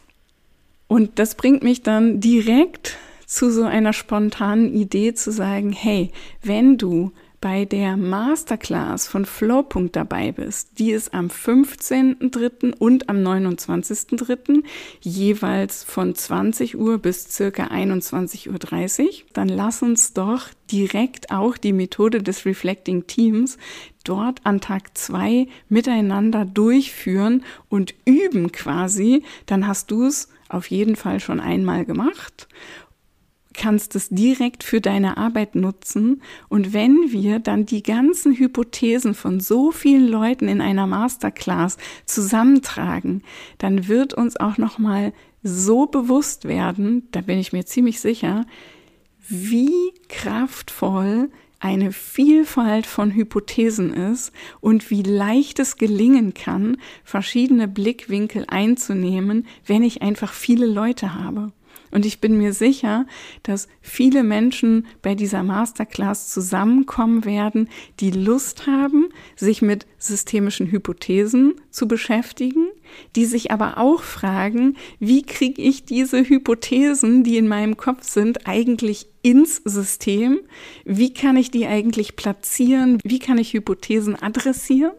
Und 0.88 1.20
das 1.20 1.36
bringt 1.36 1.64
mich 1.64 1.84
dann 1.84 2.20
direkt 2.20 2.98
zu 3.26 3.52
so 3.52 3.64
einer 3.64 3.92
spontanen 3.92 4.74
Idee 4.74 5.14
zu 5.14 5.32
sagen, 5.32 5.74
hey, 5.74 6.12
wenn 6.42 6.78
du 6.78 7.12
bei 7.40 7.66
der 7.66 7.98
Masterclass 7.98 9.08
von 9.08 9.26
Flowpunkt 9.26 9.96
dabei 9.96 10.32
bist, 10.32 10.80
die 10.80 10.92
ist 10.92 11.14
am 11.14 11.28
15.3. 11.28 12.74
und 12.78 13.10
am 13.10 13.18
29.3. 13.18 14.64
jeweils 15.02 15.84
von 15.84 16.16
20 16.16 16.78
Uhr 16.78 16.98
bis 16.98 17.30
circa 17.30 17.68
21.30 17.68 19.04
Uhr, 19.04 19.10
dann 19.34 19.50
lass 19.50 19.84
uns 19.84 20.14
doch 20.14 20.48
direkt 20.72 21.32
auch 21.32 21.58
die 21.58 21.74
Methode 21.74 22.24
des 22.24 22.46
Reflecting 22.46 23.06
Teams 23.08 23.58
dort 24.04 24.40
an 24.46 24.60
Tag 24.60 24.98
zwei 24.98 25.48
miteinander 25.70 26.46
durchführen 26.46 27.44
und 27.70 27.94
üben 28.06 28.52
quasi, 28.52 29.24
dann 29.46 29.68
hast 29.68 29.92
du 29.92 30.06
es 30.06 30.30
auf 30.50 30.70
jeden 30.72 30.96
Fall 30.96 31.20
schon 31.20 31.40
einmal 31.40 31.86
gemacht 31.86 32.48
kannst 33.58 33.96
es 33.96 34.08
direkt 34.10 34.64
für 34.64 34.80
deine 34.80 35.18
Arbeit 35.18 35.56
nutzen. 35.56 36.22
Und 36.48 36.72
wenn 36.72 37.12
wir 37.12 37.40
dann 37.40 37.66
die 37.66 37.84
ganzen 37.84 38.38
Hypothesen 38.38 39.14
von 39.14 39.42
so 39.42 39.72
vielen 39.72 40.08
Leuten 40.08 40.48
in 40.48 40.62
einer 40.62 40.88
Masterclass 40.88 41.78
zusammentragen, 42.06 43.24
dann 43.58 43.90
wird 43.90 44.14
uns 44.14 44.38
auch 44.38 44.58
noch 44.58 44.78
mal 44.78 45.12
so 45.44 45.88
bewusst 45.88 46.46
werden, 46.46 47.08
da 47.12 47.22
bin 47.22 47.40
ich 47.40 47.54
mir 47.54 47.66
ziemlich 47.66 48.00
sicher, 48.00 48.46
wie 49.28 49.92
kraftvoll 50.08 51.30
eine 51.60 51.92
Vielfalt 51.92 52.86
von 52.86 53.14
Hypothesen 53.14 53.94
ist 53.94 54.32
und 54.62 54.90
wie 54.92 55.02
leicht 55.02 55.60
es 55.60 55.78
gelingen 55.78 56.34
kann, 56.34 56.78
verschiedene 57.04 57.68
Blickwinkel 57.68 58.46
einzunehmen, 58.48 59.48
wenn 59.66 59.84
ich 59.84 60.02
einfach 60.02 60.34
viele 60.34 60.68
Leute 60.68 61.16
habe. 61.16 61.52
Und 61.92 62.06
ich 62.06 62.20
bin 62.20 62.38
mir 62.38 62.54
sicher, 62.54 63.06
dass 63.44 63.68
viele 63.82 64.24
Menschen 64.24 64.88
bei 65.02 65.16
dieser 65.16 65.44
Masterclass 65.44 66.30
zusammenkommen 66.30 67.26
werden, 67.26 67.70
die 68.00 68.12
Lust 68.12 68.68
haben, 68.68 69.10
sich 69.36 69.62
mit 69.62 69.86
systemischen 69.98 70.72
Hypothesen 70.72 71.56
zu 71.70 71.88
beschäftigen, 71.88 72.68
die 73.16 73.26
sich 73.26 73.52
aber 73.52 73.78
auch 73.78 74.02
fragen, 74.02 74.78
wie 75.00 75.24
kriege 75.24 75.62
ich 75.62 75.86
diese 75.86 76.28
Hypothesen, 76.28 77.24
die 77.24 77.38
in 77.38 77.48
meinem 77.48 77.78
Kopf 77.78 78.04
sind, 78.04 78.48
eigentlich 78.48 79.08
ins 79.22 79.62
System? 79.66 80.40
Wie 80.86 81.14
kann 81.14 81.36
ich 81.38 81.52
die 81.52 81.68
eigentlich 81.68 82.16
platzieren? 82.16 83.00
Wie 83.04 83.20
kann 83.20 83.38
ich 83.38 83.54
Hypothesen 83.54 84.16
adressieren? 84.16 84.94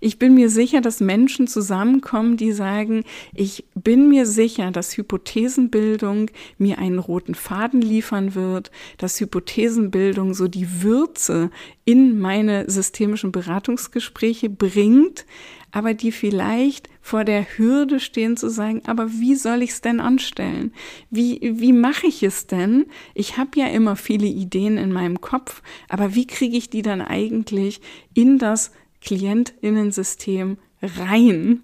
Ich 0.00 0.18
bin 0.18 0.34
mir 0.34 0.50
sicher, 0.50 0.80
dass 0.80 1.00
Menschen 1.00 1.46
zusammenkommen, 1.46 2.36
die 2.36 2.52
sagen, 2.52 3.04
ich 3.34 3.64
bin 3.74 4.08
mir 4.08 4.26
sicher, 4.26 4.70
dass 4.70 4.96
Hypothesenbildung 4.96 6.30
mir 6.58 6.78
einen 6.78 6.98
roten 6.98 7.34
Faden 7.34 7.80
liefern 7.80 8.34
wird, 8.34 8.70
dass 8.98 9.20
Hypothesenbildung 9.20 10.34
so 10.34 10.48
die 10.48 10.82
Würze 10.82 11.50
in 11.84 12.18
meine 12.18 12.68
systemischen 12.68 13.32
Beratungsgespräche 13.32 14.50
bringt, 14.50 15.24
aber 15.72 15.94
die 15.94 16.10
vielleicht 16.10 16.88
vor 17.02 17.24
der 17.24 17.46
Hürde 17.56 18.00
stehen 18.00 18.36
zu 18.36 18.48
sagen, 18.48 18.82
aber 18.86 19.12
wie 19.12 19.34
soll 19.34 19.62
ich 19.62 19.70
es 19.70 19.80
denn 19.80 20.00
anstellen? 20.00 20.72
Wie, 21.10 21.38
wie 21.42 21.72
mache 21.72 22.06
ich 22.06 22.22
es 22.22 22.46
denn? 22.46 22.86
Ich 23.14 23.36
habe 23.36 23.50
ja 23.56 23.66
immer 23.66 23.94
viele 23.94 24.26
Ideen 24.26 24.78
in 24.78 24.90
meinem 24.90 25.20
Kopf, 25.20 25.62
aber 25.88 26.14
wie 26.14 26.26
kriege 26.26 26.56
ich 26.56 26.70
die 26.70 26.82
dann 26.82 27.02
eigentlich 27.02 27.80
in 28.14 28.38
das 28.38 28.72
Klientinnensystem 29.06 30.58
rein. 30.82 31.62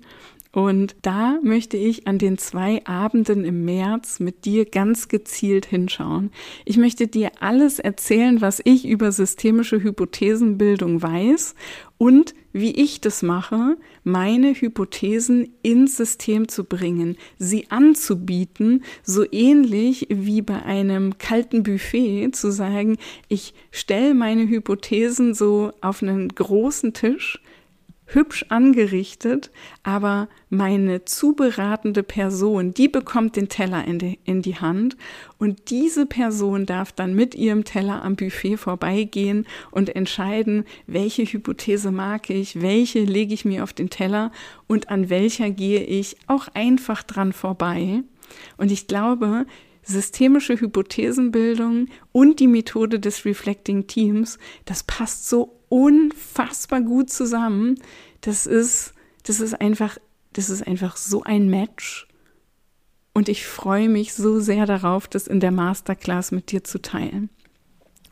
Und 0.54 0.96
da 1.00 1.38
möchte 1.42 1.78
ich 1.78 2.06
an 2.06 2.18
den 2.18 2.36
zwei 2.36 2.84
Abenden 2.84 3.46
im 3.46 3.64
März 3.64 4.20
mit 4.20 4.44
dir 4.44 4.66
ganz 4.66 5.08
gezielt 5.08 5.64
hinschauen. 5.64 6.30
Ich 6.66 6.76
möchte 6.76 7.06
dir 7.06 7.30
alles 7.40 7.78
erzählen, 7.78 8.42
was 8.42 8.60
ich 8.62 8.86
über 8.86 9.12
systemische 9.12 9.82
Hypothesenbildung 9.82 11.00
weiß 11.00 11.54
und 11.96 12.34
wie 12.52 12.72
ich 12.72 13.00
das 13.00 13.22
mache, 13.22 13.78
meine 14.04 14.52
Hypothesen 14.52 15.54
ins 15.62 15.96
System 15.96 16.48
zu 16.48 16.64
bringen, 16.64 17.16
sie 17.38 17.70
anzubieten, 17.70 18.84
so 19.02 19.24
ähnlich 19.32 20.08
wie 20.10 20.42
bei 20.42 20.62
einem 20.62 21.16
kalten 21.16 21.62
Buffet 21.62 22.32
zu 22.32 22.52
sagen, 22.52 22.98
ich 23.28 23.54
stelle 23.70 24.12
meine 24.12 24.46
Hypothesen 24.46 25.32
so 25.32 25.72
auf 25.80 26.02
einen 26.02 26.28
großen 26.28 26.92
Tisch, 26.92 27.40
hübsch 28.14 28.46
angerichtet, 28.48 29.50
aber 29.82 30.28
meine 30.50 31.04
zuberatende 31.04 32.02
Person, 32.02 32.74
die 32.74 32.88
bekommt 32.88 33.36
den 33.36 33.48
Teller 33.48 33.84
in 33.86 33.98
die, 33.98 34.18
in 34.24 34.42
die 34.42 34.56
Hand 34.56 34.96
und 35.38 35.70
diese 35.70 36.06
Person 36.06 36.66
darf 36.66 36.92
dann 36.92 37.14
mit 37.14 37.34
ihrem 37.34 37.64
Teller 37.64 38.02
am 38.02 38.16
Buffet 38.16 38.56
vorbeigehen 38.56 39.46
und 39.70 39.94
entscheiden, 39.94 40.64
welche 40.86 41.24
Hypothese 41.24 41.90
mag 41.90 42.30
ich, 42.30 42.60
welche 42.60 43.00
lege 43.00 43.34
ich 43.34 43.44
mir 43.44 43.62
auf 43.62 43.72
den 43.72 43.90
Teller 43.90 44.32
und 44.66 44.90
an 44.90 45.10
welcher 45.10 45.50
gehe 45.50 45.82
ich 45.84 46.16
auch 46.26 46.48
einfach 46.54 47.02
dran 47.02 47.32
vorbei. 47.32 48.02
Und 48.56 48.70
ich 48.70 48.86
glaube, 48.86 49.46
systemische 49.82 50.60
Hypothesenbildung 50.60 51.86
und 52.12 52.40
die 52.40 52.46
Methode 52.46 53.00
des 53.00 53.24
Reflecting 53.24 53.86
Teams, 53.86 54.38
das 54.64 54.82
passt 54.84 55.28
so 55.28 55.60
unfassbar 55.68 56.80
gut 56.80 57.10
zusammen. 57.10 57.80
Das 58.20 58.46
ist, 58.46 58.94
das 59.24 59.40
ist 59.40 59.60
einfach, 59.60 59.98
das 60.32 60.50
ist 60.50 60.66
einfach 60.66 60.96
so 60.96 61.22
ein 61.22 61.48
Match. 61.48 62.06
Und 63.14 63.28
ich 63.28 63.46
freue 63.46 63.88
mich 63.88 64.14
so 64.14 64.40
sehr 64.40 64.66
darauf, 64.66 65.06
das 65.08 65.26
in 65.26 65.40
der 65.40 65.50
Masterclass 65.50 66.32
mit 66.32 66.50
dir 66.50 66.64
zu 66.64 66.80
teilen. 66.80 67.28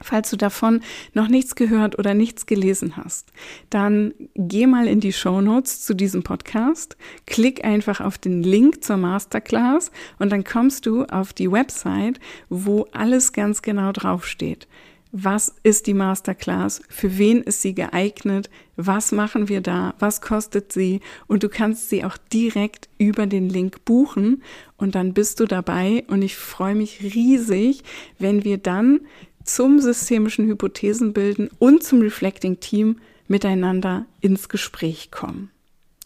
Falls 0.02 0.30
du 0.30 0.36
davon 0.36 0.80
noch 1.14 1.28
nichts 1.28 1.54
gehört 1.54 1.98
oder 1.98 2.14
nichts 2.14 2.46
gelesen 2.46 2.96
hast, 2.96 3.32
dann 3.68 4.14
geh 4.34 4.66
mal 4.66 4.88
in 4.88 5.00
die 5.00 5.12
Show 5.12 5.40
Notes 5.40 5.82
zu 5.82 5.94
diesem 5.94 6.22
Podcast, 6.22 6.96
klick 7.26 7.64
einfach 7.64 8.00
auf 8.00 8.16
den 8.16 8.42
Link 8.42 8.82
zur 8.82 8.96
Masterclass 8.96 9.90
und 10.18 10.30
dann 10.32 10.44
kommst 10.44 10.86
du 10.86 11.04
auf 11.04 11.32
die 11.32 11.50
Website, 11.50 12.18
wo 12.48 12.86
alles 12.92 13.32
ganz 13.32 13.62
genau 13.62 13.92
draufsteht. 13.92 14.66
Was 15.12 15.56
ist 15.64 15.88
die 15.88 15.94
Masterclass? 15.94 16.82
Für 16.88 17.18
wen 17.18 17.42
ist 17.42 17.62
sie 17.62 17.74
geeignet? 17.74 18.48
Was 18.76 19.10
machen 19.10 19.48
wir 19.48 19.60
da? 19.60 19.94
Was 19.98 20.20
kostet 20.20 20.72
sie? 20.72 21.00
Und 21.26 21.42
du 21.42 21.48
kannst 21.48 21.90
sie 21.90 22.04
auch 22.04 22.16
direkt 22.32 22.88
über 22.96 23.26
den 23.26 23.48
Link 23.48 23.84
buchen 23.84 24.44
und 24.76 24.94
dann 24.94 25.12
bist 25.12 25.40
du 25.40 25.46
dabei 25.46 26.04
und 26.06 26.22
ich 26.22 26.36
freue 26.36 26.76
mich 26.76 27.02
riesig, 27.02 27.82
wenn 28.20 28.44
wir 28.44 28.58
dann 28.58 29.00
zum 29.44 29.80
systemischen 29.80 30.46
Hypothesenbilden 30.46 31.50
und 31.58 31.82
zum 31.82 32.00
Reflecting 32.00 32.60
Team 32.60 32.96
miteinander 33.28 34.06
ins 34.20 34.48
Gespräch 34.48 35.10
kommen. 35.10 35.50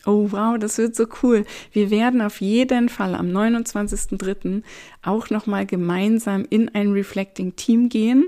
Oh 0.06 0.28
wow, 0.32 0.58
das 0.58 0.76
wird 0.76 0.94
so 0.94 1.06
cool. 1.22 1.46
Wir 1.72 1.90
werden 1.90 2.20
auf 2.20 2.40
jeden 2.40 2.90
Fall 2.90 3.14
am 3.14 3.28
29.03. 3.28 4.62
auch 5.02 5.30
nochmal 5.30 5.64
gemeinsam 5.64 6.44
in 6.48 6.68
ein 6.74 6.92
Reflecting 6.92 7.56
Team 7.56 7.88
gehen, 7.88 8.26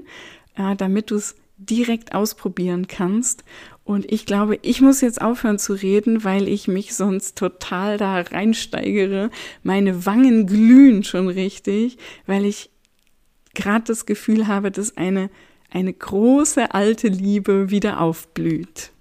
äh, 0.56 0.74
damit 0.74 1.10
du 1.10 1.16
es 1.16 1.36
direkt 1.58 2.14
ausprobieren 2.14 2.86
kannst. 2.86 3.44
Und 3.84 4.10
ich 4.10 4.26
glaube, 4.26 4.58
ich 4.62 4.80
muss 4.80 5.00
jetzt 5.00 5.20
aufhören 5.20 5.58
zu 5.58 5.74
reden, 5.74 6.24
weil 6.24 6.48
ich 6.48 6.66
mich 6.66 6.94
sonst 6.94 7.36
total 7.36 7.98
da 7.98 8.20
reinsteigere. 8.20 9.30
Meine 9.62 10.06
Wangen 10.06 10.46
glühen 10.46 11.04
schon 11.04 11.28
richtig, 11.28 11.98
weil 12.26 12.44
ich 12.44 12.70
gerade 13.56 13.84
das 13.86 14.06
Gefühl 14.06 14.46
habe, 14.46 14.70
dass 14.70 14.96
eine, 14.96 15.30
eine 15.70 15.92
große 15.92 16.72
alte 16.72 17.08
Liebe 17.08 17.70
wieder 17.70 18.00
aufblüht 18.00 18.92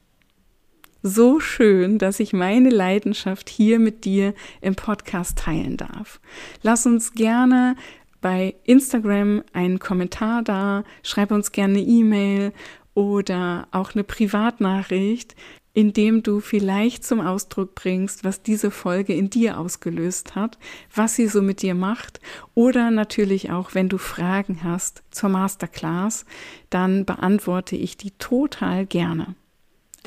so 1.07 1.39
schön, 1.39 1.99
dass 1.99 2.19
ich 2.19 2.33
meine 2.33 2.71
Leidenschaft 2.71 3.47
hier 3.47 3.77
mit 3.77 4.05
dir 4.05 4.33
im 4.59 4.73
Podcast 4.73 5.37
teilen 5.37 5.77
darf. 5.77 6.19
Lass 6.63 6.87
uns 6.87 7.13
gerne 7.13 7.75
bei 8.21 8.55
Instagram 8.63 9.43
einen 9.53 9.77
Kommentar 9.77 10.41
da, 10.41 10.83
schreib 11.03 11.29
uns 11.29 11.51
gerne 11.51 11.77
eine 11.77 11.87
E-Mail 11.87 12.53
oder 12.95 13.67
auch 13.69 13.93
eine 13.93 14.03
Privatnachricht, 14.03 15.35
indem 15.75 16.23
du 16.23 16.39
vielleicht 16.39 17.03
zum 17.03 17.19
Ausdruck 17.19 17.75
bringst, 17.75 18.23
was 18.23 18.41
diese 18.41 18.71
Folge 18.71 19.13
in 19.13 19.29
dir 19.29 19.59
ausgelöst 19.59 20.33
hat, 20.33 20.57
was 20.95 21.15
sie 21.15 21.27
so 21.27 21.41
mit 21.41 21.61
dir 21.61 21.75
macht 21.75 22.21
oder 22.55 22.89
natürlich 22.89 23.51
auch, 23.51 23.75
wenn 23.75 23.89
du 23.89 23.97
Fragen 23.97 24.63
hast 24.63 25.03
zur 25.11 25.29
Masterclass, 25.29 26.25
dann 26.69 27.05
beantworte 27.05 27.75
ich 27.75 27.97
die 27.97 28.11
total 28.11 28.85
gerne. 28.85 29.35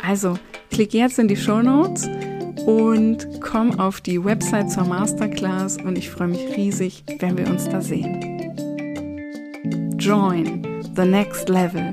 Also 0.03 0.39
klick 0.71 0.95
jetzt 0.95 1.19
in 1.19 1.29
die 1.29 1.37
Show 1.37 1.61
Notes 1.61 2.09
und 2.67 3.29
komm 3.43 3.79
auf 3.79 4.01
die 4.01 4.25
Website 4.25 4.71
zur 4.71 4.85
Masterclass 4.85 5.77
und 5.77 5.99
ich 5.99 6.09
freue 6.09 6.29
mich 6.29 6.57
riesig, 6.57 7.05
wenn 7.19 7.37
wir 7.37 7.47
uns 7.47 7.69
da 7.69 7.83
sehen. 7.83 8.25
Join 9.99 10.65
the 10.97 11.05
next 11.05 11.51
level. 11.51 11.93